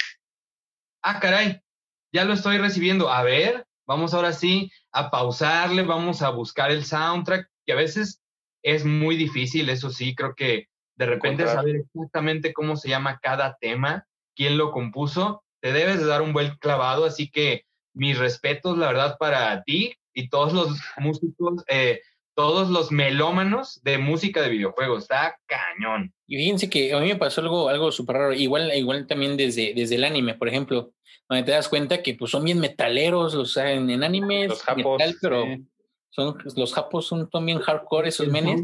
[1.04, 1.62] ah, caray,
[2.12, 6.84] ya lo estoy recibiendo, a ver, vamos ahora sí a pausarle, vamos a buscar el
[6.84, 8.24] soundtrack, que a veces
[8.64, 13.56] es muy difícil, eso sí, creo que de repente saber exactamente cómo se llama cada
[13.62, 18.78] tema, quién lo compuso, te debes de dar un buen clavado, así que mis respetos,
[18.78, 22.00] la verdad, para ti y todos los músicos, eh,
[22.36, 25.04] todos los melómanos de música de videojuegos.
[25.04, 26.14] Está cañón.
[26.26, 28.34] Y fíjense que a mí me pasó algo, algo súper raro.
[28.34, 30.94] Igual, igual también desde, desde el anime, por ejemplo,
[31.28, 35.02] donde te das cuenta que pues, son bien metaleros, los en, en anime Los japos,
[35.22, 35.44] pero
[36.12, 38.62] son, los japos son también hardcore esos menes.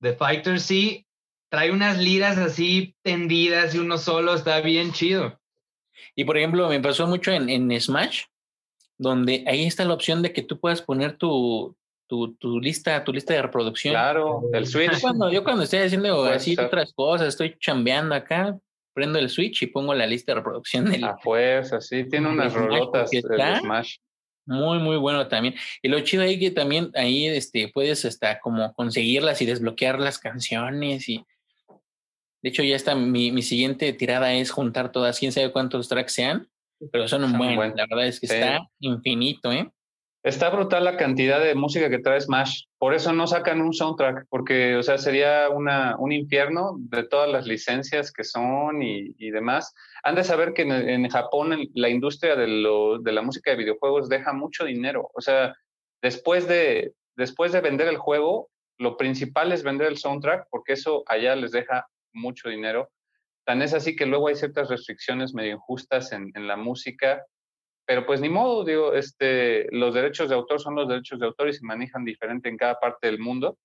[0.00, 1.06] The Fighter sí
[1.50, 5.41] trae unas liras así tendidas y uno solo, está bien chido.
[6.14, 8.24] Y por ejemplo, me pasó mucho en, en Smash,
[8.98, 11.74] donde ahí está la opción de que tú puedas poner tu,
[12.06, 13.94] tu, tu lista, tu lista de reproducción.
[13.94, 15.00] Claro, el Yo Switch.
[15.00, 16.66] cuando, yo cuando estoy haciendo Puede así ser.
[16.66, 18.58] otras cosas, estoy chambeando acá,
[18.94, 22.52] prendo el Switch y pongo la lista de reproducción del, A fuerza, sí, tiene unas
[22.52, 23.96] Smash, rolotas está- Smash.
[24.44, 25.54] Muy, muy bueno también.
[25.82, 30.18] Y lo chido ahí que también ahí este, puedes hasta como conseguirlas y desbloquear las
[30.18, 31.08] canciones.
[31.08, 31.24] Y
[32.42, 32.94] de hecho, ya está.
[32.94, 36.48] Mi, mi siguiente tirada es juntar todas, quién sabe cuántos tracks sean,
[36.90, 37.56] pero son un buen.
[37.56, 37.76] buen.
[37.76, 38.34] La verdad es que Sí.
[38.34, 39.70] está infinito, ¿eh?
[40.24, 42.66] Está brutal la cantidad de música que trae Smash.
[42.78, 47.28] Por eso no sacan un soundtrack, porque, o sea, sería una, un infierno de todas
[47.28, 49.74] las licencias que son y, y demás.
[50.04, 53.56] Han de saber que en, en Japón la industria de, lo- de la música de
[53.56, 55.10] videojuegos deja mucho dinero.
[55.14, 55.54] O sea,
[56.00, 61.02] después de, después de vender el juego, lo principal es vender el soundtrack, porque eso
[61.06, 62.90] allá les deja mucho dinero.
[63.44, 67.24] Tan es así que luego hay ciertas restricciones medio injustas en, en la música
[67.86, 71.48] pero pues ni modo, digo, este, los derechos de autor son los derechos de autor
[71.48, 73.58] y se manejan diferente en cada parte del mundo,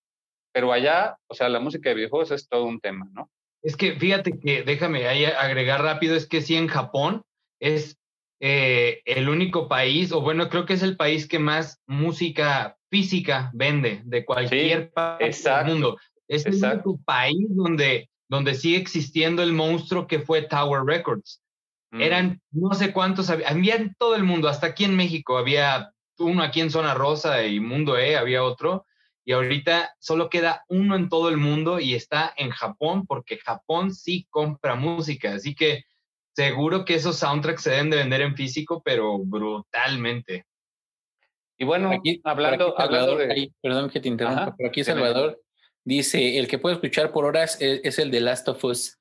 [0.51, 3.29] pero allá, o sea, la música de videojuegos es todo un tema, ¿no?
[3.61, 7.23] Es que fíjate que, déjame ahí agregar rápido, es que sí en Japón
[7.59, 7.97] es
[8.39, 13.51] eh, el único país, o bueno, creo que es el país que más música física
[13.53, 15.97] vende de cualquier parte exacto, del mundo.
[16.27, 16.89] Es el exacto.
[16.89, 21.41] único país donde, donde sigue existiendo el monstruo que fue Tower Records.
[21.91, 22.01] Mm.
[22.01, 25.91] Eran no sé cuántos, había, había en todo el mundo, hasta aquí en México había
[26.19, 28.85] uno aquí en Zona Rosa y Mundo E, había otro,
[29.23, 33.93] y ahorita solo queda uno en todo el mundo y está en Japón, porque Japón
[33.93, 35.83] sí compra música, así que
[36.33, 40.45] seguro que esos soundtracks se deben de vender en físico, pero brutalmente.
[41.57, 43.33] Y bueno, aquí, hablando, aquí hablando Salvador, de...
[43.33, 44.83] ahí, perdón que te interrumpa, Ajá, pero aquí.
[44.83, 45.41] Salvador
[45.87, 48.99] dice, el que puedo escuchar por horas es, es el de Last of Us.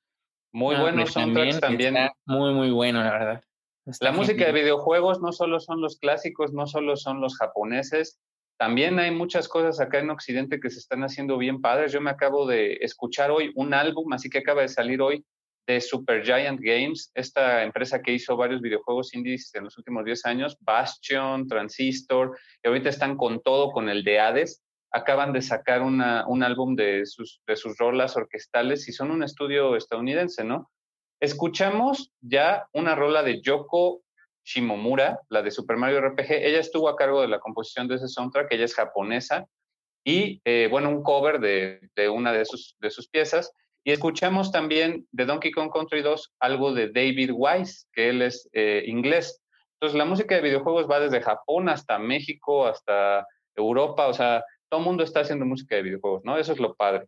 [0.53, 1.97] Muy Ah, buenos soundtracks también.
[1.97, 3.43] Está muy, muy bueno, la verdad.
[3.85, 8.19] Está La música de videojuegos no solo son los clásicos, no solo son los japoneses,
[8.57, 11.91] también hay muchas cosas acá en Occidente que se están haciendo bien padres.
[11.91, 15.23] Yo me acabo de escuchar hoy un álbum, así que acaba de salir hoy,
[15.67, 20.57] de Supergiant Games, esta empresa que hizo varios videojuegos indies en los últimos 10 años,
[20.61, 24.63] Bastion, Transistor, y ahorita están con todo, con el de Hades.
[24.97, 29.23] Acaban de sacar una, un álbum de sus, de sus rolas orquestales y son un
[29.23, 30.71] estudio estadounidense, ¿no?
[31.19, 34.01] Escuchamos ya una rola de Yoko
[34.43, 36.31] Shimomura, la de Super Mario RPG.
[36.31, 39.45] Ella estuvo a cargo de la composición de ese soundtrack, ella es japonesa,
[40.03, 43.51] y eh, bueno, un cover de, de una de sus, de sus piezas.
[43.83, 48.49] Y escuchamos también de Donkey Kong Country 2 algo de David Wise, que él es
[48.53, 49.41] eh, inglés.
[49.73, 53.25] Entonces, la música de videojuegos va desde Japón hasta México, hasta
[53.55, 56.37] Europa, o sea, todo el mundo está haciendo música de videojuegos, ¿no?
[56.37, 57.07] Eso es lo padre.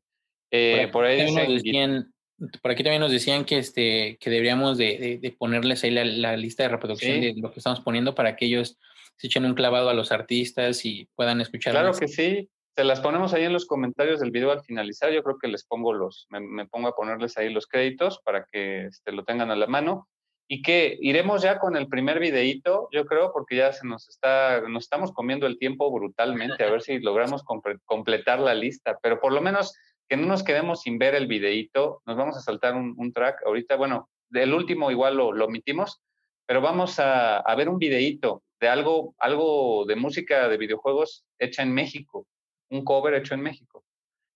[0.51, 2.14] Eh, por, ahí dicen, decían,
[2.62, 6.03] por aquí también nos decían que este que deberíamos de, de, de ponerles ahí la,
[6.05, 7.34] la, lista de reproducción Sí.
[7.34, 8.78] de lo que estamos poniendo para que ellos
[9.18, 11.74] se echen un clavado a los artistas y puedan escuchar.
[11.74, 12.49] Claro que sí.
[12.76, 15.12] Se las ponemos ahí en los comentarios del video al finalizar.
[15.12, 18.45] Yo creo que les pongo los, me, me pongo a ponerles ahí los créditos para
[18.49, 20.07] que este, lo tengan a la mano.
[20.52, 24.62] Y que iremos ya con el primer videíto, yo creo, porque ya se nos está,
[24.68, 27.43] nos estamos comiendo el tiempo brutalmente, a ver si logramos
[27.86, 28.97] completar la lista.
[29.04, 29.78] Pero por lo menos
[30.08, 33.45] que no nos quedemos sin ver el videíto, nos vamos a saltar un, un track.
[33.45, 36.02] Ahorita, bueno, del último igual lo, lo omitimos,
[36.47, 41.62] pero vamos a, a ver un videíto de algo, algo de música de videojuegos hecha
[41.62, 42.26] en México,
[42.72, 43.84] un cover hecho en México,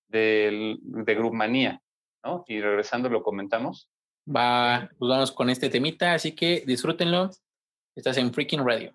[0.08, 1.82] del, de Groupmanía,
[2.24, 2.44] ¿no?
[2.48, 3.90] Y regresando lo comentamos.
[4.26, 7.30] Va, pues vamos con este temita, así que disfrútenlo.
[7.96, 8.94] Estás en Freaking Radio.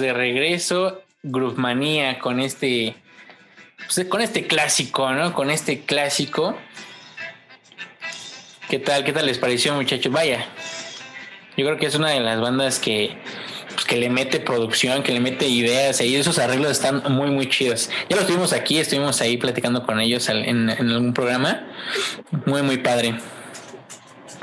[0.00, 1.56] De regreso, Groove
[2.20, 2.96] con este,
[3.76, 5.34] pues, con este clásico, ¿no?
[5.34, 6.56] Con este clásico.
[8.68, 9.04] ¿Qué tal?
[9.04, 10.12] ¿Qué tal les pareció, muchachos?
[10.12, 10.46] Vaya,
[11.56, 13.16] yo creo que es una de las bandas que,
[13.74, 17.48] pues, que le mete producción, que le mete ideas y esos arreglos están muy, muy
[17.48, 17.90] chidos.
[18.08, 21.68] Ya lo tuvimos aquí, estuvimos ahí platicando con ellos en, en algún programa.
[22.46, 23.16] Muy, muy padre.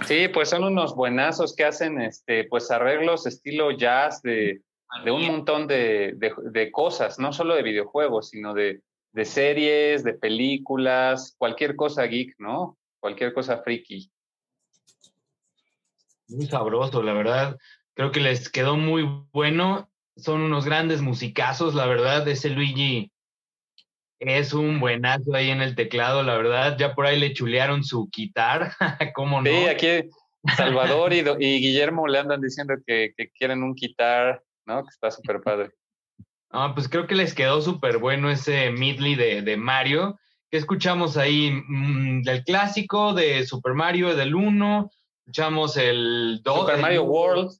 [0.05, 4.61] Sí, pues son unos buenazos que hacen este, pues arreglos estilo jazz de,
[5.03, 8.81] de un montón de, de, cosas, no solo de videojuegos, sino de,
[9.11, 12.77] de, series, de películas, cualquier cosa geek, ¿no?
[12.99, 14.09] Cualquier cosa friki.
[16.29, 17.57] Muy sabroso, la verdad.
[17.93, 19.89] Creo que les quedó muy bueno.
[20.15, 22.27] Son unos grandes musicazos, la verdad.
[22.27, 23.11] Ese Luigi
[24.19, 26.77] es un buenazo ahí en el teclado, la verdad.
[26.77, 28.71] Ya por ahí le chulearon su guitar,
[29.15, 29.49] ¿cómo no?
[29.49, 30.09] Sí, aquí
[30.55, 34.83] Salvador y, y Guillermo le andan diciendo que, que quieren un guitar ¿no?
[34.83, 35.71] Que está súper padre.
[36.49, 40.19] Ah, pues creo que les quedó súper bueno ese medley de, de Mario.
[40.49, 41.51] ¿Qué escuchamos ahí?
[41.67, 44.89] Mm, del clásico, de Super Mario, del 1.
[45.25, 46.59] Escuchamos el 2.
[46.59, 47.51] Super Mario World.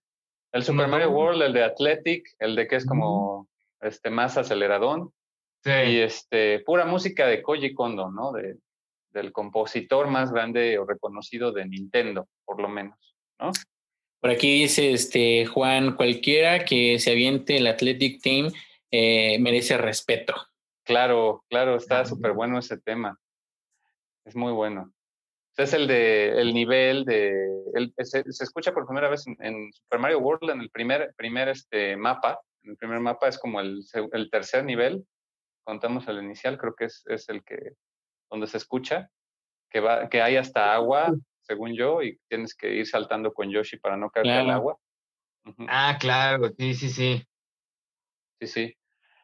[0.54, 3.50] El Super Mario World, el de Athletic, el de que es como
[3.82, 5.12] este, más aceleradón.
[5.64, 5.72] Sí.
[5.72, 8.32] Y este, pura música de Koji Kondo, ¿no?
[8.32, 8.58] De,
[9.12, 13.52] del compositor más grande o reconocido de Nintendo, por lo menos, ¿no?
[14.20, 18.52] Por aquí dice este Juan, cualquiera que se aviente el Athletic Team
[18.92, 20.34] eh, merece respeto.
[20.84, 23.20] Claro, claro, está súper bueno ese tema.
[24.26, 24.94] Es muy bueno.
[25.56, 27.48] Es el de el nivel de
[28.04, 32.40] se, escucha por primera vez en, Super Mario World en el primer primer este mapa.
[32.64, 35.06] El primer mapa es como el, el tercer nivel.
[35.64, 37.74] Contamos el inicial, creo que es, es el que
[38.30, 39.10] donde se escucha
[39.70, 41.14] que va que hay hasta agua
[41.48, 44.78] según yo, y tienes que ir saltando con Yoshi para no caer al agua.
[45.68, 47.24] Ah, claro, sí, sí, sí.
[48.40, 48.78] Sí, sí.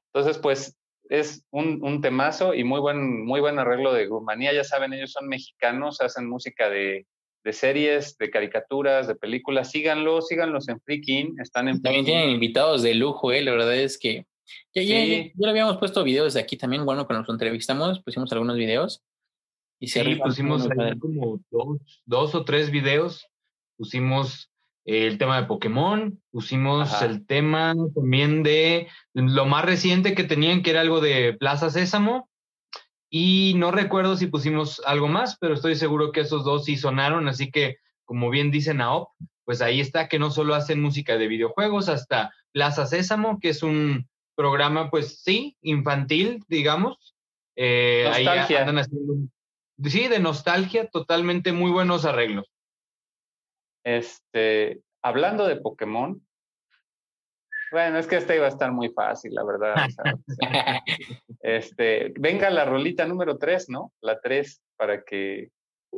[0.08, 0.78] Entonces, pues
[1.10, 4.54] es un, un, temazo y muy buen, muy buen arreglo de Grumanía.
[4.54, 7.06] Ya saben, ellos son mexicanos, hacen música de,
[7.44, 9.72] de series, de caricaturas, de películas.
[9.72, 11.36] Síganlos, síganlos en Freaking.
[11.42, 13.42] Están en También tienen invitados de lujo, ¿eh?
[13.42, 14.26] La verdad es que
[14.74, 16.86] ya, ya, ya, le habíamos puesto videos de aquí también.
[16.86, 19.04] Bueno, cuando nos entrevistamos, pusimos algunos videos.
[19.84, 20.66] Y sí, pusimos
[20.98, 21.42] como
[22.06, 23.28] dos, o tres videos.
[23.76, 24.50] Pusimos
[24.86, 30.70] el tema de Pokémon, pusimos el tema también de lo más reciente que tenían, que
[30.70, 32.30] era algo de Plaza Sésamo.
[33.10, 37.28] Y no recuerdo si pusimos algo más, pero estoy seguro que esos dos sí sonaron.
[37.28, 37.76] Así que,
[38.06, 39.10] como bien dice Naop,
[39.44, 43.62] pues ahí está que no solo hacen música de videojuegos, hasta Plaza Sésamo, que es
[43.62, 47.16] un programa, pues sí, infantil, digamos.
[47.58, 48.26] Eh, ahí
[48.56, 49.16] andan haciendo
[49.84, 52.52] sí, de nostalgia, totalmente muy buenos arreglos.
[53.84, 56.22] Este, hablando de Pokémon,
[57.74, 59.76] bueno, es que este iba a estar muy fácil, la verdad.
[61.42, 63.92] este, venga la rolita número 3, ¿no?
[64.00, 65.50] La 3, para que,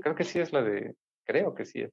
[0.02, 0.96] creo que sí es la de,
[1.26, 1.92] creo que sí es.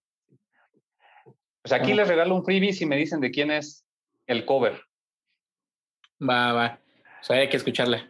[1.62, 3.84] Pues aquí les regalo un freebie si me dicen de quién es
[4.26, 4.80] el cover.
[6.20, 6.78] Va, va.
[7.20, 8.08] O sea, hay que escucharla.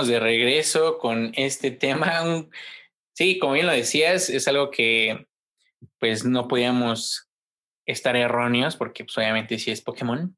[0.00, 2.22] Estamos de regreso con este tema.
[3.12, 5.26] Sí, como bien lo decías, es algo que
[5.98, 7.28] pues no podíamos
[7.84, 10.34] estar erróneos porque pues obviamente sí es Pokémon.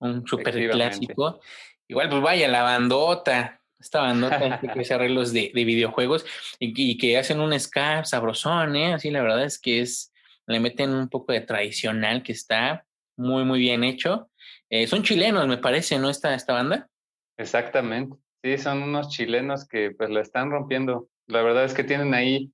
[0.00, 1.40] Un super clásico.
[1.86, 6.26] Igual pues vaya, la bandota, esta bandota que hace arreglos de, de videojuegos
[6.58, 8.94] y, que hacen un ska sabrosón, ¿eh?
[8.94, 10.12] Así la verdad es que es,
[10.46, 12.84] le meten un poco de tradicional que está
[13.16, 14.28] muy, muy bien hecho.
[14.70, 16.10] Eh, son chilenos, me parece, ¿no?
[16.10, 16.88] Esta, esta banda.
[17.36, 18.16] Exactamente.
[18.42, 21.08] Sí, son unos chilenos que pues la están rompiendo.
[21.26, 22.50] La verdad es que tienen ahí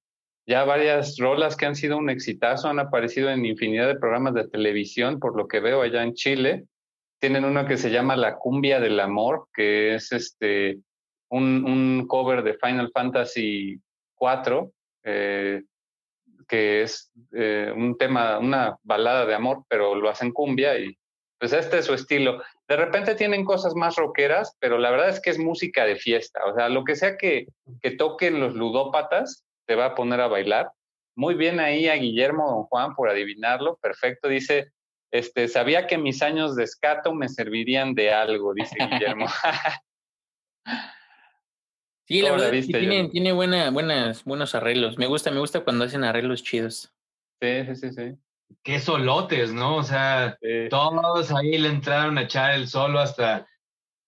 [0.46, 4.48] ya varias rolas que han sido un exitazo, han aparecido en infinidad de programas de
[4.48, 6.64] televisión, por lo que veo allá en Chile.
[7.20, 10.80] Tienen uno que se llama La Cumbia del Amor, que es este
[11.28, 13.80] un, cover de Final Fantasy
[14.20, 14.70] IV,
[15.04, 15.62] eh,
[16.48, 20.96] que es eh, un tema, una balada de amor, pero lo hacen cumbia y
[21.38, 22.42] pues este es su estilo.
[22.68, 26.44] De repente tienen cosas más rockeras, pero la verdad es que es música de fiesta.
[26.46, 27.46] O sea, lo que sea que,
[27.82, 30.70] que toquen los ludópatas, te va a poner a bailar.
[31.14, 33.76] Muy bien ahí a Guillermo Don Juan por adivinarlo.
[33.76, 34.28] Perfecto.
[34.28, 34.72] Dice,
[35.10, 39.26] este, sabía que mis años de escato me servirían de algo, dice Guillermo.
[42.06, 44.98] sí, la verdad tiene, tiene buena, buenas, buenos arreglos.
[44.98, 46.92] Me gusta, me gusta cuando hacen arreglos chidos.
[47.40, 48.18] Sí, sí, sí, sí
[48.62, 49.76] qué solotes, ¿no?
[49.76, 50.38] O sea,
[50.70, 53.46] todos ahí le entraron a echar el solo hasta.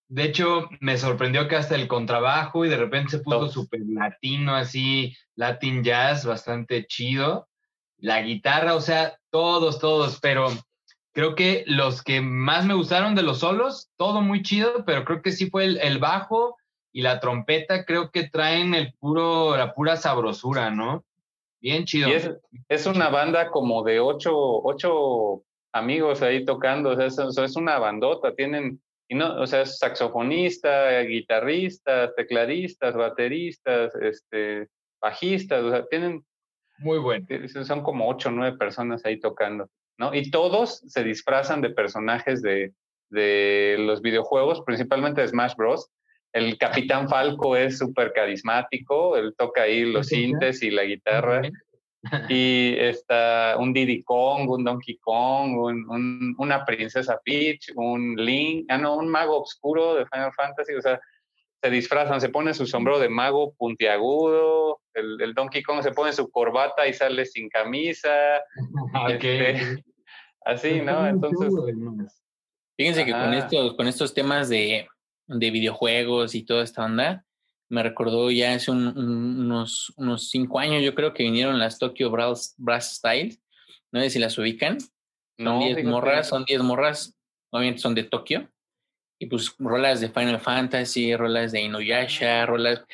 [0.08, 4.54] De hecho, me sorprendió que hasta el contrabajo y de repente se puso súper latino,
[4.54, 7.48] así, Latin jazz, bastante chido.
[7.98, 10.48] La guitarra, o sea, todos, todos, pero
[11.12, 15.20] creo que los que más me gustaron de los solos, todo muy chido, pero creo
[15.20, 16.56] que sí fue el, el bajo
[16.92, 21.04] y la trompeta, creo que traen el puro, la pura sabrosura, ¿no?
[21.60, 22.08] Bien chido.
[22.68, 25.42] es, una banda como de ocho, ocho
[25.72, 31.00] amigos ahí tocando, o sea, es, una bandota, tienen, y no, o sea, es saxofonista,
[31.00, 34.68] guitarristas, tecladistas, bateristas, este,
[35.00, 36.24] bajistas, o sea, tienen...
[36.78, 37.26] Muy bueno.
[37.64, 40.14] Son como ocho o nueve personas ahí tocando, ¿no?
[40.14, 42.72] Y todos se disfrazan de personajes de,
[43.10, 45.90] de los videojuegos, principalmente de Smash Bros.
[46.32, 51.42] El Capitán Falco es súper carismático, él toca ahí los sintes y la guitarra.
[52.28, 58.78] Y está un Diddy Kong, un Donkey Kong, un, una princesa Peach, un Link, ah,
[58.78, 61.00] no, un mago oscuro de Final Fantasy, o sea,
[61.60, 66.30] se disfrazan, se pone su sombrero de mago puntiagudo, el, Donkey Kong se pone su
[66.30, 68.10] corbata y sale sin camisa.
[69.08, 69.84] Este,
[70.44, 71.06] así, ¿no?
[71.06, 71.52] Entonces.
[72.76, 74.86] Fíjense que con estos, con estos temas de,
[75.28, 77.24] de videojuegos y toda esta onda,
[77.68, 82.54] me recordó ya hace unos, unos cinco años, yo creo que vinieron las Tokyo Brass,
[82.56, 83.38] Brass Style,
[83.92, 84.78] no sé si las ubican.
[85.38, 87.16] Son 10 morras, son 10 morras,
[87.50, 88.50] obviamente son de Tokio.
[89.20, 92.84] Y pues rolas de Final Fantasy, rolas de Inuyasha, rolas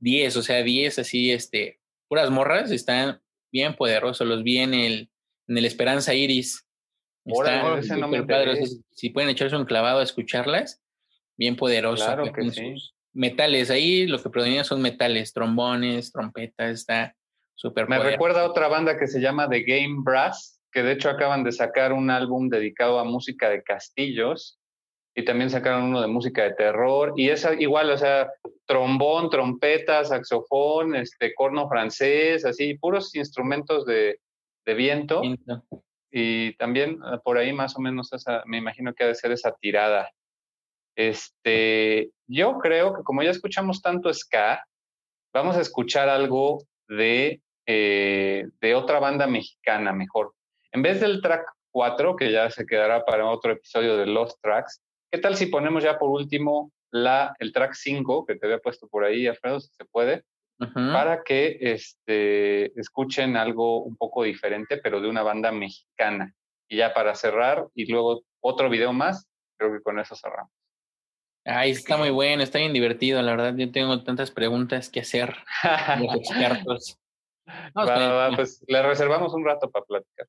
[0.00, 3.20] 10, o sea, 10 así, este, puras morras, están
[3.50, 5.10] bien poderosos, los vi en el,
[5.48, 6.64] en el Esperanza Iris.
[7.24, 8.80] Están super padres.
[8.92, 10.80] Si pueden echarse un clavado a escucharlas,
[11.38, 12.04] bien poderoso.
[12.04, 12.74] Claro que sí.
[13.14, 17.14] Metales, ahí lo que predomina son metales, trombones, trompetas, está
[17.54, 21.08] súper Me recuerda a otra banda que se llama The Game Brass, que de hecho
[21.08, 24.60] acaban de sacar un álbum dedicado a música de castillos
[25.14, 28.30] y también sacaron uno de música de terror y es igual, o sea,
[28.66, 34.20] trombón, trompeta, saxofón, este corno francés, así, puros instrumentos de,
[34.64, 35.22] de viento.
[36.10, 39.32] Y también ah, por ahí más o menos esa, me imagino que ha de ser
[39.32, 40.10] esa tirada.
[40.98, 44.64] Este, yo creo que como ya escuchamos tanto ska,
[45.32, 50.32] vamos a escuchar algo de, eh, de otra banda mexicana mejor.
[50.72, 54.82] En vez del track 4, que ya se quedará para otro episodio de Lost Tracks,
[55.12, 58.88] ¿qué tal si ponemos ya por último la, el track 5 que te había puesto
[58.88, 60.24] por ahí, Alfredo, si se puede?
[60.92, 66.34] para que este, escuchen algo un poco diferente, pero de una banda mexicana.
[66.68, 70.57] Y ya para cerrar, y luego otro video más, creo que con eso cerramos.
[71.50, 73.54] Ay, está muy bueno, está bien divertido, la verdad.
[73.56, 76.98] Yo tengo tantas preguntas que hacer a los expertos.
[78.36, 80.26] pues le reservamos un rato para platicar.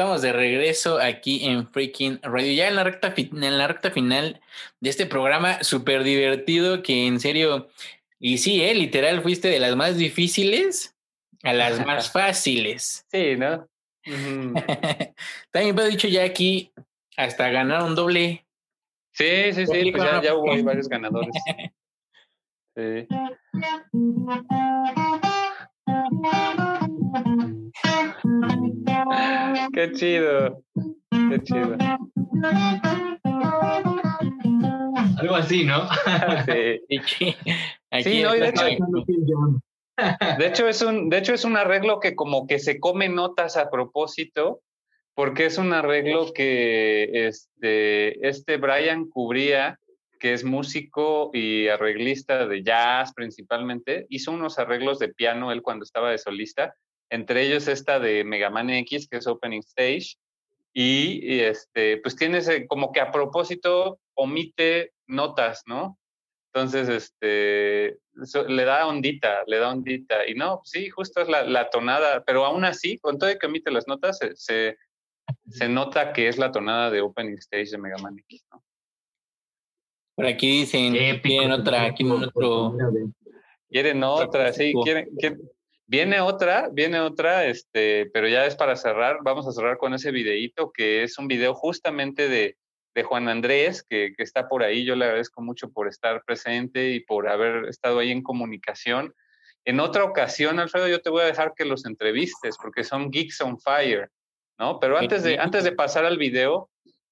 [0.00, 4.40] Estamos de regreso aquí en Freaking Radio, ya en la recta, en la recta final
[4.80, 7.68] de este programa súper divertido que en serio,
[8.18, 8.74] y sí, ¿eh?
[8.74, 10.96] literal, fuiste de las más difíciles
[11.42, 13.04] a las más fáciles.
[13.12, 13.68] Sí, ¿no?
[15.50, 16.72] También me ha dicho ya aquí,
[17.18, 18.46] hasta ganar un doble.
[19.12, 21.30] Sí, sí, sí, pues ya, ya hubo varios ganadores.
[22.76, 23.06] Sí.
[29.72, 30.62] Qué chido.
[31.10, 31.76] Qué chido.
[35.18, 35.88] Algo así, ¿no?
[36.46, 37.34] sí.
[38.02, 38.64] sí, no, de hecho,
[40.38, 43.56] de hecho, es un, de hecho, es un arreglo que como que se come notas
[43.56, 44.62] a propósito,
[45.14, 49.78] porque es un arreglo que este, este Brian cubría,
[50.18, 55.84] que es músico y arreglista de jazz principalmente, hizo unos arreglos de piano él cuando
[55.84, 56.74] estaba de solista,
[57.10, 60.16] entre ellos esta de Mega Man X, que es Opening Stage,
[60.72, 65.98] y, este, pues tiene como que a propósito omite notas, ¿no?
[66.52, 67.98] Entonces, este,
[68.48, 70.28] le da ondita, le da ondita.
[70.28, 73.88] Y no, sí, justo es la, tonada, pero aún así, con todo que omite las
[73.88, 74.76] notas, se,
[75.48, 78.62] se, nota que es la tonada de Opening Stage de Mega Man X, ¿no?
[80.14, 80.92] Por aquí dicen,
[81.22, 82.76] quieren otra, quieren otro.
[83.68, 85.40] Quieren otra, sí, quieren, quieren,
[85.90, 89.18] Viene otra, viene otra, este, pero ya es para cerrar.
[89.24, 92.56] Vamos a cerrar con ese videíto que es un video justamente de,
[92.94, 94.84] de Juan Andrés, que, que, está por ahí.
[94.84, 99.12] Yo le agradezco mucho por estar presente y por haber estado ahí en comunicación.
[99.64, 103.40] En otra ocasión, Alfredo, yo te voy a dejar que los entrevistes porque son Geeks
[103.40, 104.12] on Fire,
[104.60, 104.78] ¿no?
[104.78, 106.70] Pero antes de, antes de pasar al video,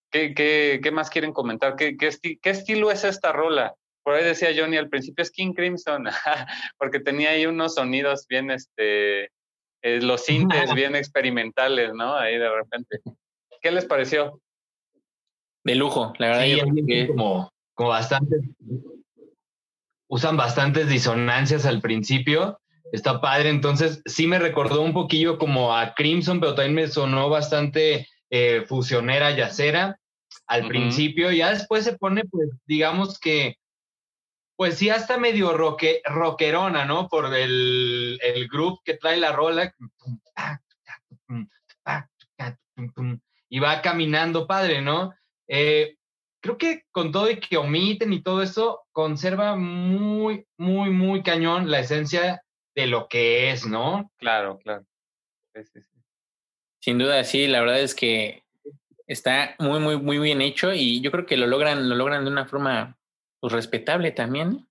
[0.09, 1.75] ¿qué, qué, qué más quieren comentar?
[1.75, 2.11] ¿Qué, qué,
[2.41, 3.75] ¿Qué estilo es esta rola?
[4.09, 6.05] Por ahí decía Johnny al principio es King Crimson,
[6.79, 9.25] porque tenía ahí unos sonidos bien, este,
[9.83, 12.17] eh, los sintes bien experimentales, ¿no?
[12.17, 13.01] Ahí de repente.
[13.61, 14.41] ¿Qué les pareció?
[15.63, 16.45] De lujo, la verdad.
[16.45, 18.37] Sí, como, como bastante,
[20.09, 22.59] usan bastantes disonancias al principio.
[22.91, 27.29] Está padre, entonces sí me recordó un poquillo como a Crimson, pero también me sonó
[27.29, 30.01] bastante eh, fusionera, yacera
[30.47, 31.31] al principio.
[31.31, 33.58] Ya después se pone, pues, digamos que
[34.59, 37.07] pues sí, hasta medio roque, rockerona, ¿no?
[37.07, 39.73] Por el, el groove que trae la rola.
[43.49, 45.15] Y va caminando padre, ¿no?
[45.47, 45.97] Eh,
[46.41, 51.71] creo que con todo y que omiten y todo eso, conserva muy, muy, muy cañón
[51.71, 52.43] la esencia
[52.75, 54.11] de lo que es, ¿no?
[54.17, 54.85] Claro, claro.
[56.81, 58.43] Sin duda, sí, la verdad es que
[59.07, 62.31] está muy, muy, muy bien hecho y yo creo que lo logran, lo logran de
[62.33, 62.98] una forma
[63.41, 64.69] pues respetable también.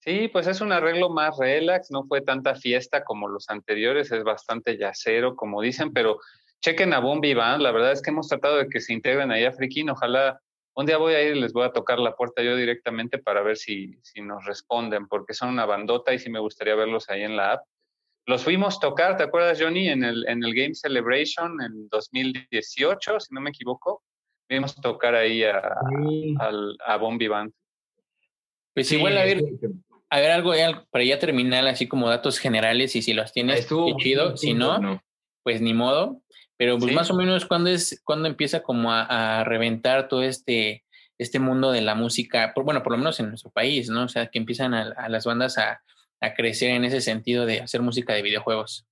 [0.00, 4.24] Sí, pues es un arreglo más relax, no fue tanta fiesta como los anteriores, es
[4.24, 6.18] bastante yacero, como dicen, pero
[6.60, 9.44] chequen a Bombi Band, la verdad es que hemos tratado de que se integren ahí
[9.44, 9.54] a
[9.90, 10.40] ojalá
[10.74, 13.42] un día voy a ir y les voy a tocar la puerta yo directamente para
[13.42, 17.22] ver si, si nos responden, porque son una bandota y sí me gustaría verlos ahí
[17.22, 17.66] en la app.
[18.26, 19.88] Los fuimos tocar, ¿te acuerdas, Johnny?
[19.88, 24.02] En el, en el Game Celebration en 2018, si no me equivoco.
[24.52, 25.80] Vimos tocar ahí a,
[26.86, 27.52] a, Bombi Band.
[28.74, 29.42] Pues igual, a ver,
[30.10, 30.52] a ver algo
[30.90, 34.36] para ya terminar, así como datos generales, y si los tienes, Estuvo, chido.
[34.36, 35.02] Si no,
[35.42, 36.20] pues ni modo.
[36.58, 40.84] Pero pues más o menos, ¿cuándo, es, cuando empieza como a, reventar todo este,
[41.16, 42.52] este mundo de la música?
[42.54, 44.04] Por, bueno, por lo menos en nuestro país, ¿no?
[44.04, 45.82] O sea, que empiezan a, las bandas a,
[46.20, 48.86] a crecer en ese sentido de hacer música de videojuegos.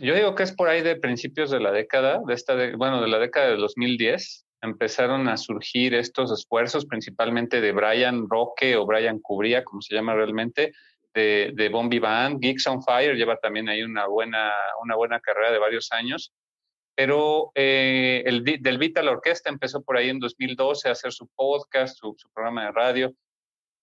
[0.00, 3.08] Yo digo que es por ahí de principios de la década, de esta, bueno, de
[3.08, 9.20] la década de 2010, empezaron a surgir estos esfuerzos, principalmente de Brian Roque o Brian
[9.20, 10.72] Cubría, como se llama realmente,
[11.14, 12.40] de, de Bombi Band.
[12.40, 14.52] Geeks on Fire lleva también ahí una buena,
[14.82, 16.32] una buena carrera de varios años.
[16.96, 21.96] Pero eh, el del Vital Orquesta empezó por ahí en 2012 a hacer su podcast,
[21.98, 23.14] su programa de radio.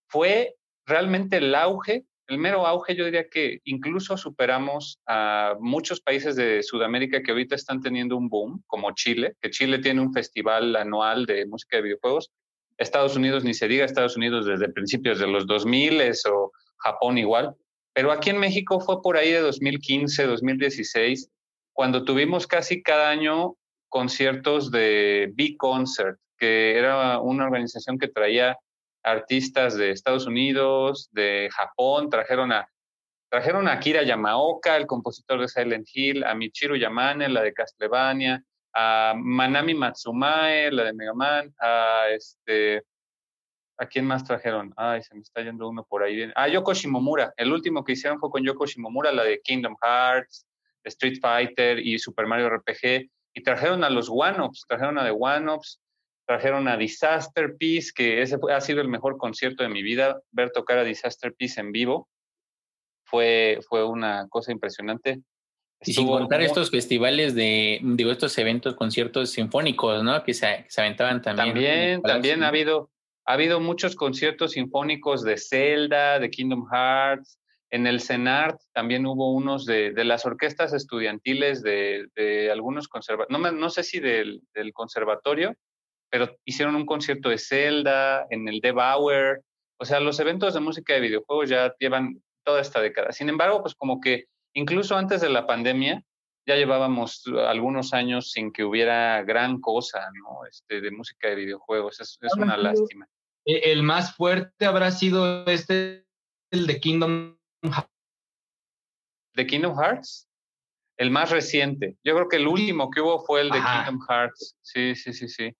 [0.07, 0.55] Fue
[0.85, 6.63] realmente el auge el mero auge, yo diría que incluso superamos a muchos países de
[6.63, 11.25] Sudamérica que ahorita están teniendo un boom, como Chile, que Chile tiene un festival anual
[11.25, 12.31] de música de videojuegos.
[12.77, 16.01] Estados Unidos, ni se diga Estados Unidos desde principios de los 2000
[16.31, 17.55] o Japón igual.
[17.93, 21.29] Pero aquí en México fue por ahí de 2015, 2016,
[21.73, 23.55] cuando tuvimos casi cada año
[23.87, 28.57] conciertos de B-Concert, que era una organización que traía
[29.05, 32.67] artistas de Estados Unidos, de Japón, trajeron a,
[33.29, 38.43] trajeron a Akira Yamaoka, el compositor de Silent Hill, a Michiru Yamane, la de Castlevania,
[38.73, 42.83] a Manami Matsumae, la de Mega Man, a este,
[43.77, 44.73] ¿a quién más trajeron?
[44.75, 46.31] Ay, se me está yendo uno por ahí.
[46.35, 50.47] A Yoko Shimomura, el último que hicieron fue con Yoko Shimomura, la de Kingdom Hearts,
[50.83, 53.09] Street Fighter y Super Mario RPG.
[53.37, 55.81] y trajeron a los One-Ups, trajeron a The One-Ups,
[56.25, 60.51] trajeron a Disaster Peace, que ese ha sido el mejor concierto de mi vida, ver
[60.51, 62.09] tocar a Disaster Peace en vivo
[63.05, 65.21] fue, fue una cosa impresionante.
[65.81, 70.23] y sin contar estos festivales de, digo, estos eventos, conciertos sinfónicos, ¿no?
[70.23, 71.53] Que se, se aventaban también.
[71.53, 72.89] También, también ha habido,
[73.25, 77.39] ha habido muchos conciertos sinfónicos de Zelda, de Kingdom Hearts.
[77.71, 83.41] En el CENART también hubo unos de, de las orquestas estudiantiles de, de algunos conservatorios,
[83.41, 85.55] no, no sé si del, del conservatorio,
[86.09, 89.41] pero hicieron un concierto de Zelda, en el De Bauer.
[89.77, 93.11] O sea, los eventos de música de videojuegos ya llevan toda esta década.
[93.11, 96.03] Sin embargo, pues como que incluso antes de la pandemia
[96.47, 100.45] ya llevábamos algunos años sin que hubiera gran cosa, ¿no?
[100.45, 101.99] Este, de música de videojuegos.
[101.99, 103.07] Es, es una lástima.
[103.45, 106.05] E, el más fuerte habrá sido este,
[106.51, 107.89] el de Kingdom Hearts.
[109.33, 110.29] ¿De Kingdom Hearts?
[110.97, 111.97] El más reciente.
[112.03, 114.55] Yo creo que el último que hubo fue el de Kingdom Hearts.
[114.61, 115.55] Sí, sí, sí, sí.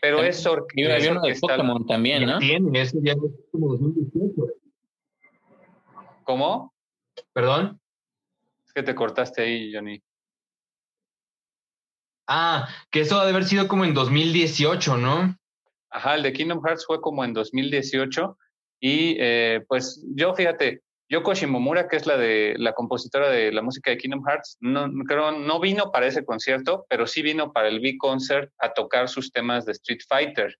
[0.00, 2.38] Pero es, or es uno de Pokémon también, ¿no?
[2.38, 3.18] Tiene, ese ya es
[3.50, 4.52] como 2018.
[6.24, 6.74] ¿Cómo?
[7.32, 7.80] ¿Perdón?
[8.66, 10.02] Es que te cortaste ahí, Johnny.
[12.26, 15.34] Ah, que eso ha de haber sido como en 2018, ¿no?
[15.90, 18.36] Ajá, el de Kingdom Hearts fue como en 2018
[18.80, 23.62] y eh, pues yo, fíjate, Yoko Shimomura, que es la de la compositora de la
[23.62, 27.68] música de Kingdom Hearts, no, creo, no vino para ese concierto, pero sí vino para
[27.68, 30.54] el B-Concert a tocar sus temas de Street Fighter.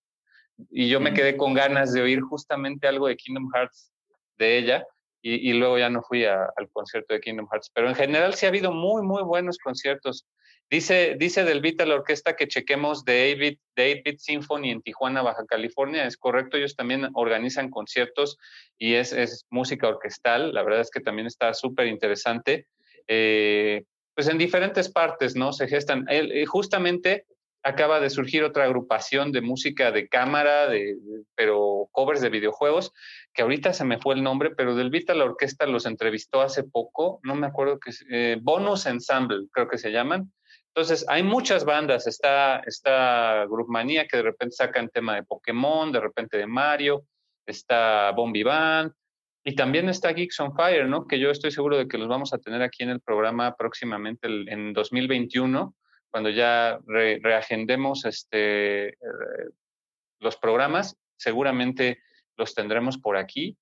[0.70, 3.92] Y yo me quedé con ganas de oír justamente algo de Kingdom Hearts
[4.38, 4.86] de ella
[5.20, 7.70] y, luego ya no fui al concierto de Kingdom Hearts.
[7.74, 10.26] Pero en general sí ha habido muy, muy buenos conciertos.
[10.70, 16.04] Dice, dice Del Vita la orquesta que chequemos David, David Symphony en Tijuana, Baja California.
[16.04, 18.38] Es correcto, ellos también organizan conciertos
[18.76, 20.52] y es, es música orquestal.
[20.52, 22.66] La verdad es que también está súper interesante.
[23.06, 23.84] Eh,
[24.14, 25.52] pues en diferentes partes, ¿no?
[25.52, 26.04] Se gestan.
[26.10, 27.24] Eh, justamente
[27.62, 30.96] acaba de surgir otra agrupación de música de cámara, de,
[31.34, 32.92] pero covers de videojuegos,
[33.32, 36.64] que ahorita se me fue el nombre, pero Del Vita la orquesta los entrevistó hace
[36.64, 40.32] poco, no me acuerdo que eh, Bonus Ensemble, creo que se llaman.
[40.78, 45.98] Entonces, hay muchas bandas, está, está Groupmania que de repente sacan tema de Pokémon, de
[45.98, 47.02] repente de Mario,
[47.44, 48.92] está Bombi Band,
[49.42, 51.08] y también está Geeks on Fire, ¿no?
[51.08, 54.28] Que yo estoy seguro de que los vamos a tener aquí en el programa próximamente
[54.28, 55.74] en 2021
[56.12, 58.94] cuando ya reagendemos este, eh,
[60.20, 61.98] los programas, seguramente
[62.36, 63.58] los tendremos por aquí.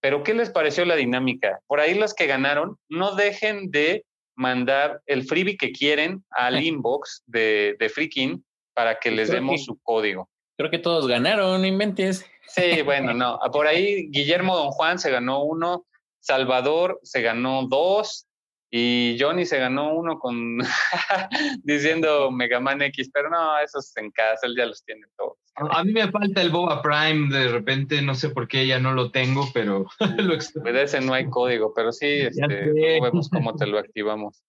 [0.00, 1.60] Pero, ¿qué les pareció la dinámica?
[1.68, 7.22] Por ahí los que ganaron, no dejen de mandar el freebie que quieren al inbox
[7.26, 8.44] de, de Freaking
[8.74, 10.30] para que les demos su código.
[10.56, 12.26] Creo que todos ganaron, no inventes.
[12.46, 13.38] Sí, bueno, no.
[13.52, 15.86] Por ahí Guillermo Don Juan se ganó uno,
[16.20, 18.26] Salvador se ganó dos,
[18.74, 20.56] y Johnny se ganó uno con
[21.62, 25.36] diciendo Mega Man X, pero no, esos en casa, él ya los tiene todos.
[25.56, 28.94] A mí me falta el Boba Prime, de repente no sé por qué ya no
[28.94, 29.84] lo tengo, pero
[30.16, 34.42] lo Pues ese no hay código, pero sí, este, vemos cómo te lo activamos.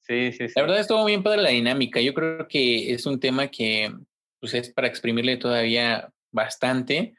[0.00, 0.54] Sí, sí, sí.
[0.56, 2.00] La verdad estuvo bien padre la dinámica.
[2.00, 3.94] Yo creo que es un tema que
[4.40, 7.14] pues, es para exprimirle todavía bastante,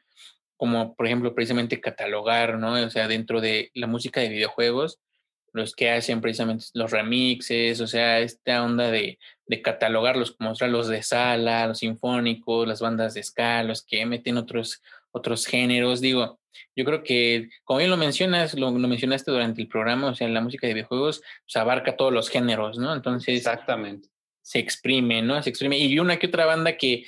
[0.58, 2.74] como por ejemplo precisamente catalogar, ¿no?
[2.74, 5.00] O sea, dentro de la música de videojuegos,
[5.56, 10.88] los que hacen precisamente los remixes, o sea, esta onda de, de catalogarlos, como los
[10.88, 16.00] de sala, los sinfónicos, las bandas de ska, los que meten otros, otros géneros.
[16.00, 16.38] Digo,
[16.74, 20.42] yo creo que, como bien lo mencionas, lo, mencionaste durante el programa, o sea, la
[20.42, 22.94] música de videojuegos pues, abarca todos los géneros, ¿no?
[22.94, 24.10] Entonces, exactamente.
[24.42, 25.42] Se exprime, ¿no?
[25.42, 25.78] Se exprime.
[25.78, 27.04] Y una que otra banda que,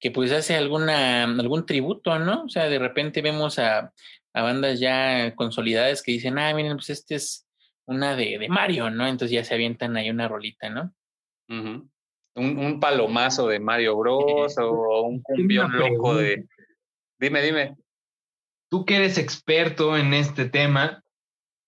[0.00, 2.44] que pues hace alguna, algún tributo, ¿no?
[2.44, 3.92] O sea, de repente vemos a,
[4.32, 7.46] a bandas ya consolidadas que dicen, ah, miren, pues este es
[7.86, 9.06] una de, de, Mario, ¿no?
[9.06, 10.92] Entonces ya se avientan ahí una rolita, ¿no?
[11.48, 11.90] un,
[12.34, 16.46] un, palomazo de Mario Bros o un cumbión loco de...
[17.18, 17.76] Dime, dime.
[18.70, 21.04] Tú que eres experto en este tema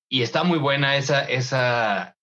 [0.08, 2.16] y está muy buena esa, esa,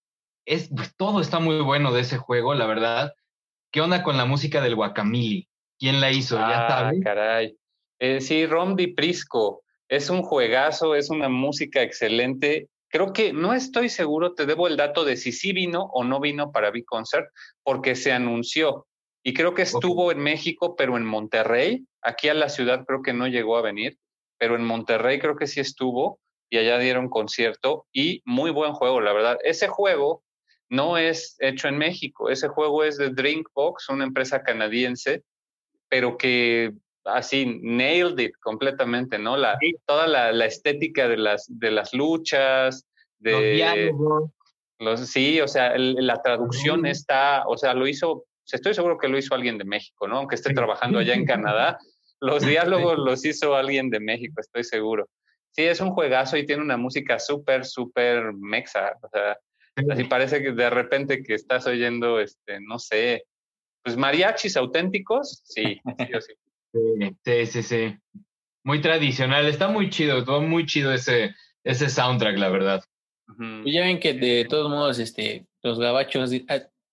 [0.45, 3.13] es, pues, todo está muy bueno de ese juego, la verdad.
[3.72, 5.47] ¿Qué onda con la música del Guacamili?
[5.80, 6.35] ¿Quién la hizo?
[6.35, 7.57] ¿Ya ah, caray.
[7.99, 9.63] Eh, sí, Rom Di Prisco.
[9.88, 14.77] Es un juegazo, es una música excelente Creo que no estoy seguro, te debo el
[14.77, 17.27] dato de si sí vino o no vino para Big Concert,
[17.63, 18.85] porque se anunció.
[19.23, 21.85] Y creo que estuvo en México, pero en Monterrey.
[22.01, 23.97] Aquí a la ciudad creo que no llegó a venir,
[24.38, 26.19] pero en Monterrey creo que sí estuvo
[26.49, 29.38] y allá dieron concierto y muy buen juego, la verdad.
[29.43, 30.23] Ese juego
[30.69, 35.23] no es hecho en México, ese juego es de Drinkbox, una empresa canadiense,
[35.88, 36.73] pero que
[37.06, 39.38] así nailed it completamente, ¿no?
[39.38, 42.88] La, Toda la, la, estética de las, de las luchas,
[43.19, 44.32] de los diálogos.
[44.80, 49.18] Los, sí, o sea, la traducción está, o sea, lo hizo, estoy seguro que lo
[49.18, 50.18] hizo alguien de México, ¿no?
[50.18, 51.78] Aunque esté trabajando allá en Canadá,
[52.19, 55.07] los diálogos los hizo alguien de México, estoy seguro.
[55.52, 59.38] Sí, es un juegazo y tiene una música súper, súper mexa, o sea,
[59.91, 63.26] así parece que de repente que estás oyendo, este, no sé,
[63.84, 66.34] pues mariachis auténticos, sí, sí o sí.
[66.73, 67.95] Sí, sí, sí.
[68.64, 72.84] Muy tradicional, está muy chido, todo muy chido ese, ese soundtrack, la verdad.
[73.26, 76.31] Pues ya ven que de todos modos, este, los gabachos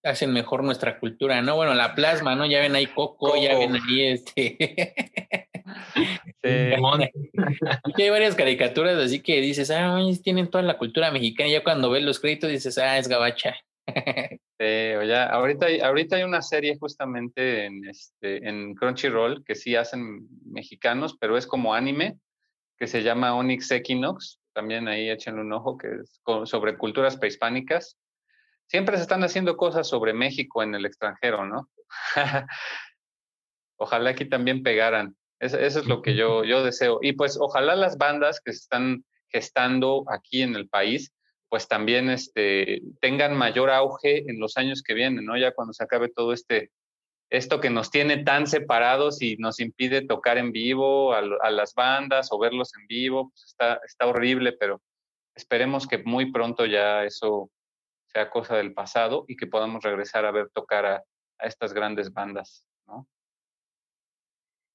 [0.04, 1.56] hacen mejor nuestra cultura, ¿no?
[1.56, 2.46] Bueno, la plasma, ¿no?
[2.46, 4.94] Ya ven ahí Coco, ya ven ahí este.
[6.42, 6.48] Sí.
[8.02, 11.48] hay varias caricaturas, así que dices, ah, tienen toda la cultura mexicana.
[11.48, 13.56] Y ya cuando ves los créditos dices, ah, es gabacha.
[14.58, 20.26] Ya, ahorita, hay, ahorita hay una serie justamente en, este, en Crunchyroll que sí hacen
[20.44, 22.18] mexicanos, pero es como anime,
[22.76, 24.40] que se llama Onyx Equinox.
[24.52, 27.96] También ahí échenle un ojo, que es sobre culturas prehispánicas.
[28.66, 31.68] Siempre se están haciendo cosas sobre México en el extranjero, ¿no?
[33.78, 35.16] ojalá aquí también pegaran.
[35.40, 36.98] Eso, eso, es lo que yo, yo deseo.
[37.00, 41.12] Y pues ojalá las bandas que se están gestando aquí en el país
[41.48, 45.36] pues también este, tengan mayor auge en los años que vienen, ¿no?
[45.36, 46.70] Ya cuando se acabe todo este,
[47.30, 52.28] esto que nos tiene tan separados y nos impide tocar en vivo a, las bandas
[52.32, 54.82] o verlos en vivo, pues está, está horrible, pero
[55.34, 57.50] esperemos que muy pronto ya eso
[58.06, 61.04] sea cosa del pasado y que podamos regresar a ver tocar a,
[61.38, 63.06] a estas grandes bandas, ¿no?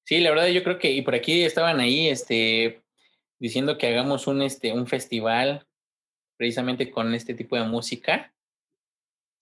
[0.06, 2.82] Sí, la verdad yo creo que, y por aquí estaban ahí, este,
[3.38, 5.66] diciendo que hagamos un, este, un festival
[6.36, 8.32] precisamente con este tipo de música.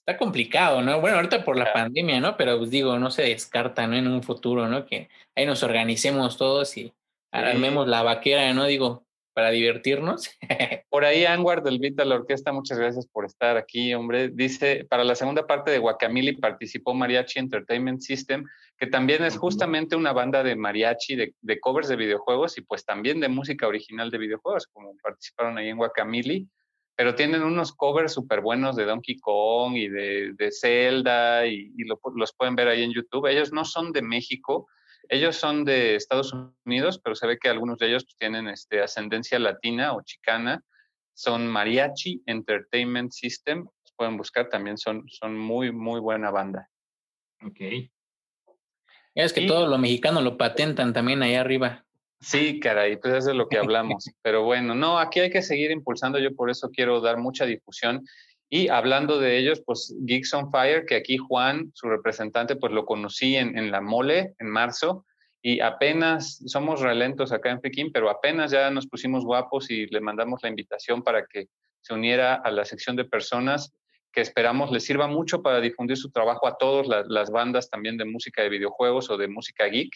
[0.05, 1.01] Está complicado, ¿no?
[1.01, 2.37] Bueno, ahorita por la pandemia, ¿no?
[2.37, 3.97] Pero pues digo, no se descarta, ¿no?
[3.97, 4.85] En un futuro, ¿no?
[4.85, 6.93] Que ahí nos organicemos todos y
[7.31, 8.65] armemos la vaquera, ¿no?
[8.65, 10.31] Digo, para divertirnos.
[10.91, 14.29] Por ahí Anwar del Vita la Orquesta, muchas gracias por estar aquí, hombre.
[14.29, 18.45] Dice, para la segunda parte de Guacamili participó Mariachi Entertainment System,
[18.77, 22.85] que también es justamente una banda de mariachi, de, de, covers de videojuegos y pues
[22.85, 26.49] también de música original de videojuegos, como participaron ahí en Guacamili
[26.97, 31.73] pero tienen unos covers súper buenos de Donkey Kong y de, de Zelda y,
[32.15, 33.27] los pueden ver ahí en YouTube.
[33.27, 34.69] Ellos no son de México,
[35.09, 38.83] ellos son de Estados Unidos, pero se ve que algunos de ellos pues, tienen este,
[38.83, 40.63] ascendencia latina o chicana.
[41.15, 46.71] Son Mariachi Entertainment System, los pueden buscar, también son, son muy, muy buena banda.
[47.45, 47.91] Ok.
[49.15, 51.85] Es que todo lo mexicano lo patentan también ahí arriba.
[52.23, 54.09] Sí, caray, pues eso es lo que hablamos.
[54.23, 58.07] Pero bueno, no, aquí hay que seguir impulsando, yo por eso quiero dar mucha difusión.
[58.49, 62.85] Y hablando de ellos, pues Geeks on Fire, que aquí Juan, su representante, pues lo
[62.85, 65.05] conocí en, en la mole en marzo
[65.41, 70.01] y apenas somos relentos acá en Pekín, pero apenas ya nos pusimos guapos y le
[70.01, 71.49] mandamos la invitación para que
[71.81, 73.75] se uniera a la sección de personas
[74.13, 78.05] que esperamos les sirva mucho para difundir su trabajo a todas las bandas también de
[78.05, 79.91] música de videojuegos o de música geek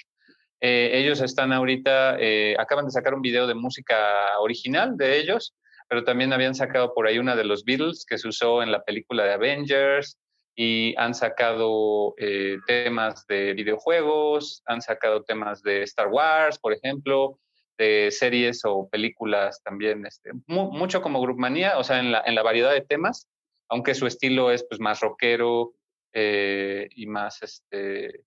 [0.61, 5.55] eh, ellos están ahorita, eh, acaban de sacar un video de música original de ellos,
[5.89, 8.83] pero también habían sacado por ahí una de los Beatles que se usó en la
[8.83, 10.19] película de Avengers
[10.55, 17.39] y han sacado eh, temas de videojuegos, han sacado temas de Star Wars, por ejemplo,
[17.77, 22.43] de series o películas también, este, mucho como Groupmania, o sea, en la, en la
[22.43, 23.28] variedad de temas,
[23.69, 25.74] aunque su estilo es pues más rockero
[26.15, 28.24] y más este,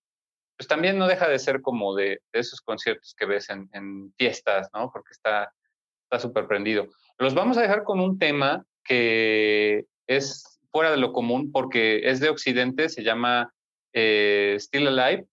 [0.59, 4.91] pues también no deja de ser como de, esos conciertos que ves en, fiestas, ¿no?
[4.91, 5.53] Porque está
[6.19, 6.89] súper prendido.
[7.17, 12.19] Los vamos a dejar con un tema que es fuera de lo común porque es
[12.19, 13.53] de Occidente, se llama
[13.93, 15.27] eh, Still Alive,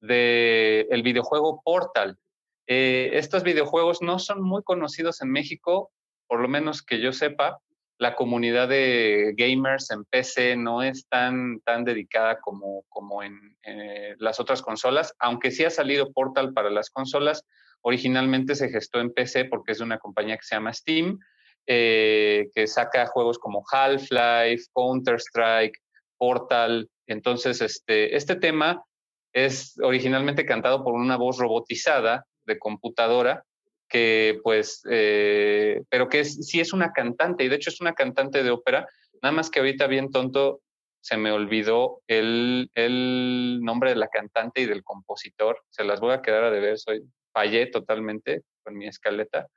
[0.00, 2.18] del el videojuego Portal.
[2.66, 5.92] Eh, estos videojuegos no son muy conocidos en México,
[6.26, 7.60] por lo menos que yo sepa,
[7.98, 14.14] la comunidad de gamers en PC no es tan, tan dedicada como, como en eh,
[14.18, 17.44] las otras consolas, aunque sí ha salido Portal para las consolas.
[17.82, 21.18] Originalmente se gestó en PC porque es de una compañía que se llama Steam,
[21.66, 25.78] eh, que saca juegos como Half-Life, Counter-Strike,
[26.16, 26.88] Portal.
[27.08, 28.84] Entonces, este, este tema
[29.32, 33.44] es originalmente cantado por una voz robotizada de computadora
[33.88, 37.94] que pues, eh, pero que es, sí es una cantante, y de hecho es una
[37.94, 38.86] cantante de ópera,
[39.22, 40.60] nada más que ahorita bien tonto
[41.00, 46.12] se me olvidó el, el nombre de la cantante y del compositor, se las voy
[46.12, 47.02] a quedar a deber, soy,
[47.32, 49.48] fallé totalmente con mi escaleta,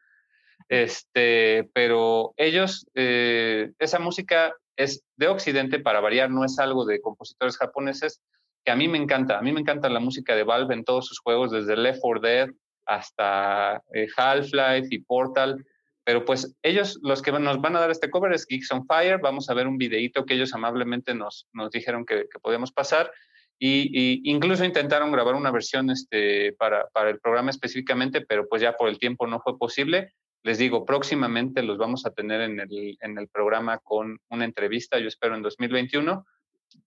[0.69, 7.01] este, pero ellos, eh, esa música es de Occidente, para variar, no es algo de
[7.01, 8.21] compositores japoneses,
[8.63, 11.07] que a mí me encanta, a mí me encanta la música de Valve en todos
[11.07, 12.49] sus juegos, desde Left 4 Dead,
[12.95, 15.65] hasta eh, Half-Life y Portal,
[16.03, 19.19] Pero pues ellos, los que nos van a dar este cover es Geeks on Fire.
[19.19, 23.11] Vamos a ver un videito que ellos amablemente nos, nos dijeron que, que podíamos pasar.
[23.63, 28.73] Y, incluso intentaron grabar una versión este, para, para el programa específicamente, pero pues ya
[28.73, 30.13] por el tiempo no fue posible.
[30.41, 34.97] Les digo, próximamente los vamos a tener en el, en el programa con una entrevista,
[34.97, 36.25] yo espero en 2021.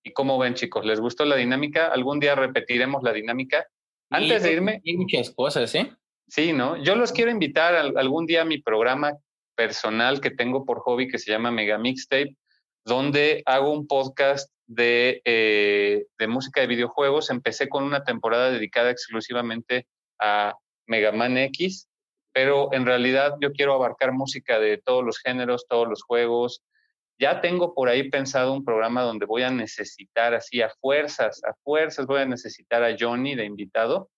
[0.03, 0.85] ¿Y cómo ven, chicos?
[0.85, 1.87] ¿Les gustó la dinámica?
[1.87, 3.65] ¿Algún día repetiremos la dinámica?
[4.15, 4.83] Antes de irme...
[4.85, 5.93] Hay muchas cosas, ¿eh?
[6.29, 6.83] Sí, ¿no?
[6.83, 9.13] Yo los quiero invitar algún día a mi programa
[9.55, 12.37] personal que tengo por hobby que se llama Mega Mixtape,
[12.85, 17.31] donde hago un podcast de, eh, de música de videojuegos.
[17.31, 19.87] Empecé con una temporada dedicada exclusivamente
[20.21, 20.55] a
[20.87, 21.89] Mega Man X,
[22.33, 26.63] pero en realidad yo quiero abarcar música de todos los géneros, todos los juegos.
[27.19, 31.55] Ya tengo por ahí pensado un programa donde voy a necesitar así a fuerzas, a
[31.63, 34.11] fuerzas voy a necesitar a Johnny de invitado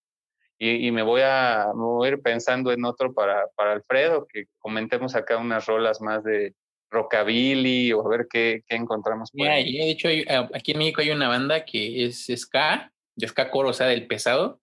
[0.59, 1.67] y, me, voy a,
[2.07, 6.55] ir pensando en otro para, para Alfredo, que comentemos acá unas rolas más de
[6.91, 9.31] rockabilly o a ver qué, qué encontramos.
[9.31, 9.77] Por ahí.
[9.77, 13.69] de hecho, ah, aquí en México hay una banda que es ska, de ska core,
[13.69, 14.61] o sea, del pesado,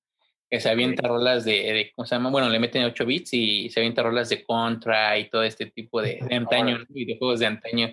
[0.53, 2.29] que se avienta rolas de, de, ¿cómo se llama?
[2.29, 5.99] Bueno, le meten 8 bits y se avienta rolas de contra y todo este tipo
[5.99, 7.87] de, de antaño, videojuegos de antaño.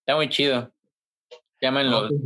[0.00, 0.72] Está muy chido.
[1.60, 2.08] Llámenlo.
[2.08, 2.20] Pues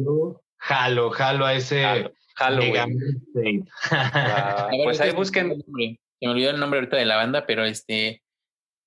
[0.56, 2.10] jalo, jalo a ese.
[2.36, 3.68] Halloween.
[3.90, 5.62] Ah, pues ahí busquen.
[5.62, 8.22] Se me olvidó el nombre ahorita de la banda, pero este,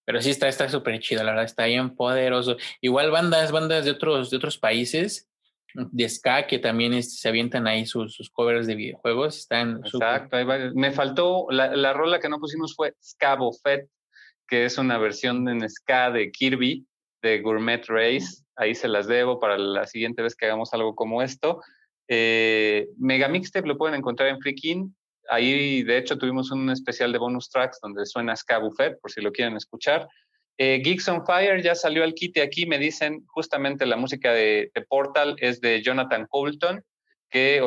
[0.06, 2.58] pero sí está, está súper chido, la verdad, está bien poderoso.
[2.82, 5.29] Igual bandas, bandas de otros, de otros países,
[5.74, 10.38] de ska, que también este, se avientan ahí sus, sus, covers de videojuegos, están Exacto,
[10.38, 10.74] hay varios.
[10.76, 13.88] Me faltó, la, la rola que no pusimos fue Scabo Fett,
[14.48, 16.86] que es una versión en ska de Kirby,
[17.22, 21.22] de Gourmet Race, ahí se las debo para la siguiente vez que hagamos algo como
[21.22, 21.62] esto.
[22.08, 24.96] Eh, Mega Mixtape lo pueden encontrar en Freakin.
[25.30, 29.22] Ahí, de hecho, tuvimos un especial de bonus tracks donde suena Ska Buffet, por si
[29.22, 30.08] lo quieren escuchar.
[30.60, 32.68] Eh, Geeks on Fire ya salió al kit aquí.
[32.68, 36.84] Me dicen justamente la música de, Portal es de Jonathan Colton,
[37.30, 37.62] que,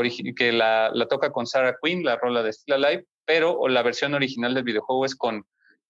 [0.53, 4.65] la, toca con Sarah Quinn, la rola de Still Alive, pero la versión original del
[4.65, 5.45] videojuego es con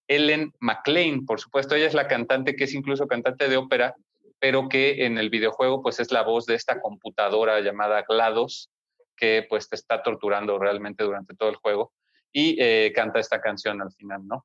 [0.09, 1.75] Ellen McLean, por supuesto.
[1.75, 3.95] Ella es la cantante que es incluso cantante de ópera
[4.43, 8.73] pero que en el videojuego pues es la voz de esta computadora llamada GLaDOS,
[9.17, 11.93] que pues te está torturando realmente durante todo el juego
[12.33, 14.45] y eh, canta esta canción al final, ¿no?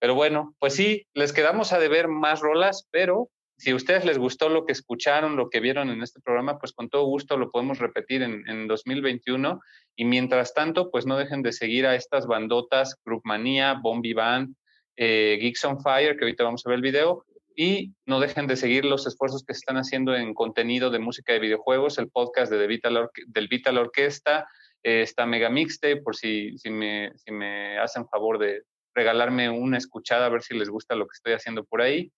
[0.00, 4.16] Pero bueno, pues sí, les quedamos a deber más rolas, pero si a ustedes les
[4.16, 7.50] gustó lo que escucharon, lo que vieron en este programa, pues con todo gusto lo
[7.50, 9.60] podemos repetir en, en 2021.
[9.96, 14.54] Y mientras tanto, pues no dejen de seguir a estas bandotas, Groupmania, Bombi Band,
[14.96, 18.56] eh, Geeks on Fire, que ahorita vamos a ver el video, y no dejen de
[18.56, 22.50] seguir los esfuerzos que se están haciendo en contenido de música de videojuegos, el podcast
[22.50, 24.48] de The Vital del Vital Orquesta,
[24.82, 28.62] eh, está Mega Mixtape, por si, si, me, si me hacen favor de
[28.94, 32.10] regalarme una escuchada, a ver si les gusta lo que estoy haciendo por ahí.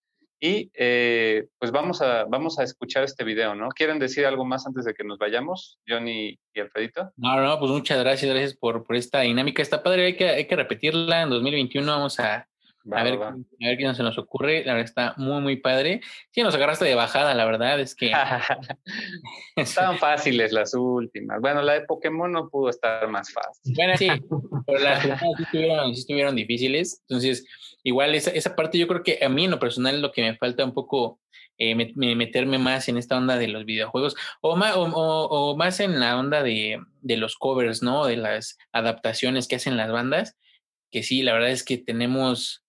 [0.44, 3.68] Y eh, pues vamos a, vamos a escuchar este video, ¿no?
[3.68, 7.12] ¿Quieren decir algo más antes de que nos vayamos, Johnny y Alfredito?
[7.16, 9.62] No, no, pues muchas gracias, gracias por, por esta dinámica.
[9.62, 11.86] Está padre, hay que, hay que repetirla en 2021.
[11.86, 12.48] Vamos a,
[12.90, 14.64] a, ver, a ver qué se nos ocurre.
[14.64, 16.00] La verdad está muy, muy padre.
[16.30, 18.12] Sí, nos agarraste de bajada, la verdad es que.
[19.56, 21.40] Estaban fáciles las últimas.
[21.40, 23.74] Bueno, la de Pokémon no pudo estar más fácil.
[23.74, 24.08] Bueno, sí,
[24.66, 27.02] pero las últimas sí estuvieron, difíciles.
[27.08, 27.46] Entonces,
[27.84, 30.36] igual esa, esa parte yo creo que a mí en lo personal lo que me
[30.36, 31.20] falta un poco
[31.58, 36.00] eh, meterme más en esta onda de los videojuegos o más, o, o más en
[36.00, 38.06] la onda de, de, los covers, ¿no?
[38.06, 40.36] De las adaptaciones que hacen las bandas,
[40.90, 42.61] que sí, la verdad es que tenemos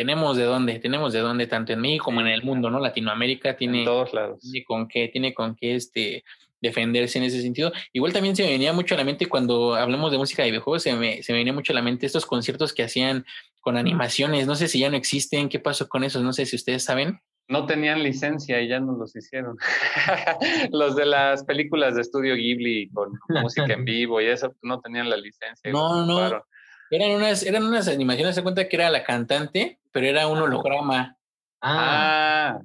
[0.00, 2.80] tenemos de dónde, tenemos de dónde, tanto en México como en el mundo, ¿no?
[2.80, 4.40] Latinoamérica tiene, todos lados.
[4.40, 6.24] tiene con qué, tiene con qué este,
[6.58, 7.70] defenderse en ese sentido.
[7.92, 10.84] Igual también se me venía mucho a la mente cuando hablamos de música de videojuegos,
[10.84, 13.26] se me, se me venía mucho a la mente estos conciertos que hacían
[13.60, 16.56] con animaciones, no sé si ya no existen, qué pasó con esos, no sé si
[16.56, 17.20] ustedes saben.
[17.48, 19.58] No tenían licencia y ya nos los hicieron.
[20.72, 25.10] los de las películas de estudio Ghibli con música en vivo y eso no tenían
[25.10, 25.70] la licencia.
[25.70, 26.42] No, no.
[26.90, 31.16] Eran unas, eran unas animaciones, se cuenta que era la cantante, pero era un holograma.
[31.62, 32.60] Ah.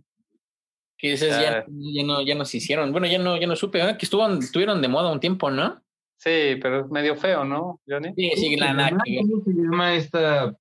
[0.98, 2.92] Que esas ya, ya, no, ya nos hicieron.
[2.92, 5.82] Bueno, ya no, ya no supe, que estuvo, estuvieron de moda un tiempo, ¿no?
[6.18, 8.14] Sí, pero es medio feo, ¿no, Johnny?
[8.16, 10.56] Sí, sí, nada, ¿Cómo se llama esta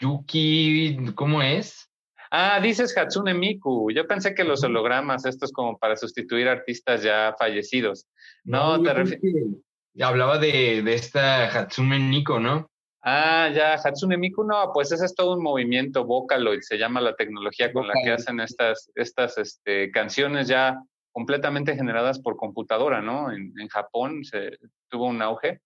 [0.00, 1.12] Yuki?
[1.14, 1.90] ¿Cómo es?
[2.30, 3.90] Ah, dices Hatsune Miku.
[3.90, 8.06] Yo pensé que los hologramas, estos como para sustituir artistas ya fallecidos.
[8.44, 9.44] No, te refieres.
[10.00, 12.70] Hablaba de, de esta Hatsune Miku, ¿no?
[13.02, 17.16] Ah, ya, Hatsune Miku, no, pues ese es todo un movimiento Vocaloid, se llama la
[17.16, 23.32] tecnología con la que hacen estas, estas este, canciones ya completamente generadas por computadora, ¿no?
[23.32, 24.58] En, en Japón se
[24.88, 25.60] tuvo un auge.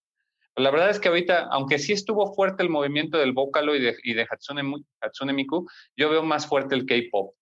[0.57, 3.95] La verdad es que ahorita, aunque sí estuvo fuerte el movimiento del Vocalo y de,
[4.03, 4.63] y de Hatsune,
[5.03, 7.35] Hatsune Miku, yo veo más fuerte el K-pop.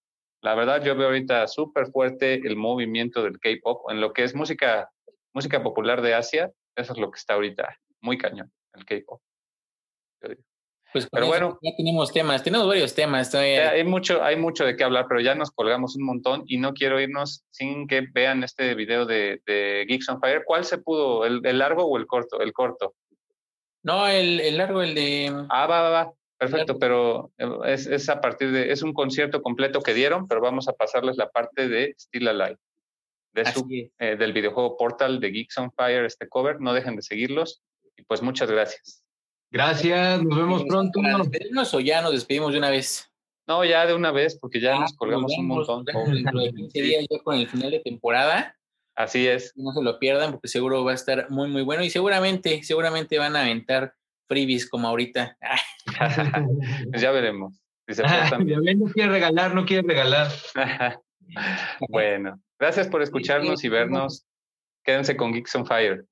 [0.42, 4.34] La verdad, yo veo ahorita súper fuerte el movimiento del K-pop en lo que es
[4.34, 4.90] música,
[5.32, 6.50] música popular de Asia.
[6.76, 9.20] Eso es lo que está ahorita muy cañón, el K-pop.
[10.92, 13.34] Pues pero bueno, ya tenemos temas, tenemos varios temas.
[13.34, 16.72] Hay mucho, hay mucho de qué hablar, pero ya nos colgamos un montón y no
[16.72, 20.44] quiero irnos sin que vean este video de, de Geeks on Fire.
[20.44, 22.40] ¿Cuál se pudo, el, largo o el corto?
[22.40, 22.94] El corto.
[23.82, 25.34] No, el, el largo, el de.
[25.48, 26.12] Ah, va, va, va.
[26.38, 27.32] Perfecto, pero
[27.64, 31.16] es, es, a partir de, es un concierto completo que dieron, pero vamos a pasarles
[31.16, 32.58] la parte de Still Alive,
[33.34, 36.60] de su, eh, del videojuego Portal de Geeks on Fire, este cover.
[36.60, 37.62] No dejen de seguirlos
[37.96, 39.04] y pues muchas gracias.
[39.50, 41.00] Gracias, nos vemos pronto.
[41.00, 43.10] ¿Nos despedimos o ya nos despedimos de una vez?
[43.46, 45.84] No, ya de una vez, porque ya ah, nos colgamos un montón.
[45.84, 48.56] Dentro de 15 días ya con el final de temporada.
[48.96, 49.52] Así es.
[49.56, 53.18] No se lo pierdan porque seguro va a estar muy, muy bueno y seguramente, seguramente
[53.18, 53.94] van a aventar
[54.28, 55.36] freebies como ahorita.
[56.90, 57.60] pues ya veremos.
[58.76, 60.32] no quiere regalar, no quiere regalar.
[61.88, 64.24] bueno, gracias por escucharnos y vernos.
[64.84, 66.06] Quédense con Geeks on Fire.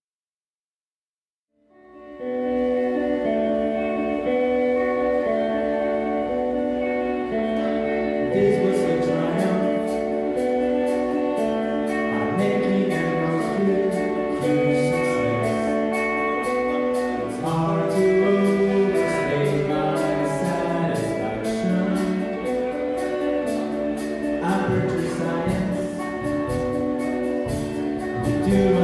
[28.53, 28.82] you.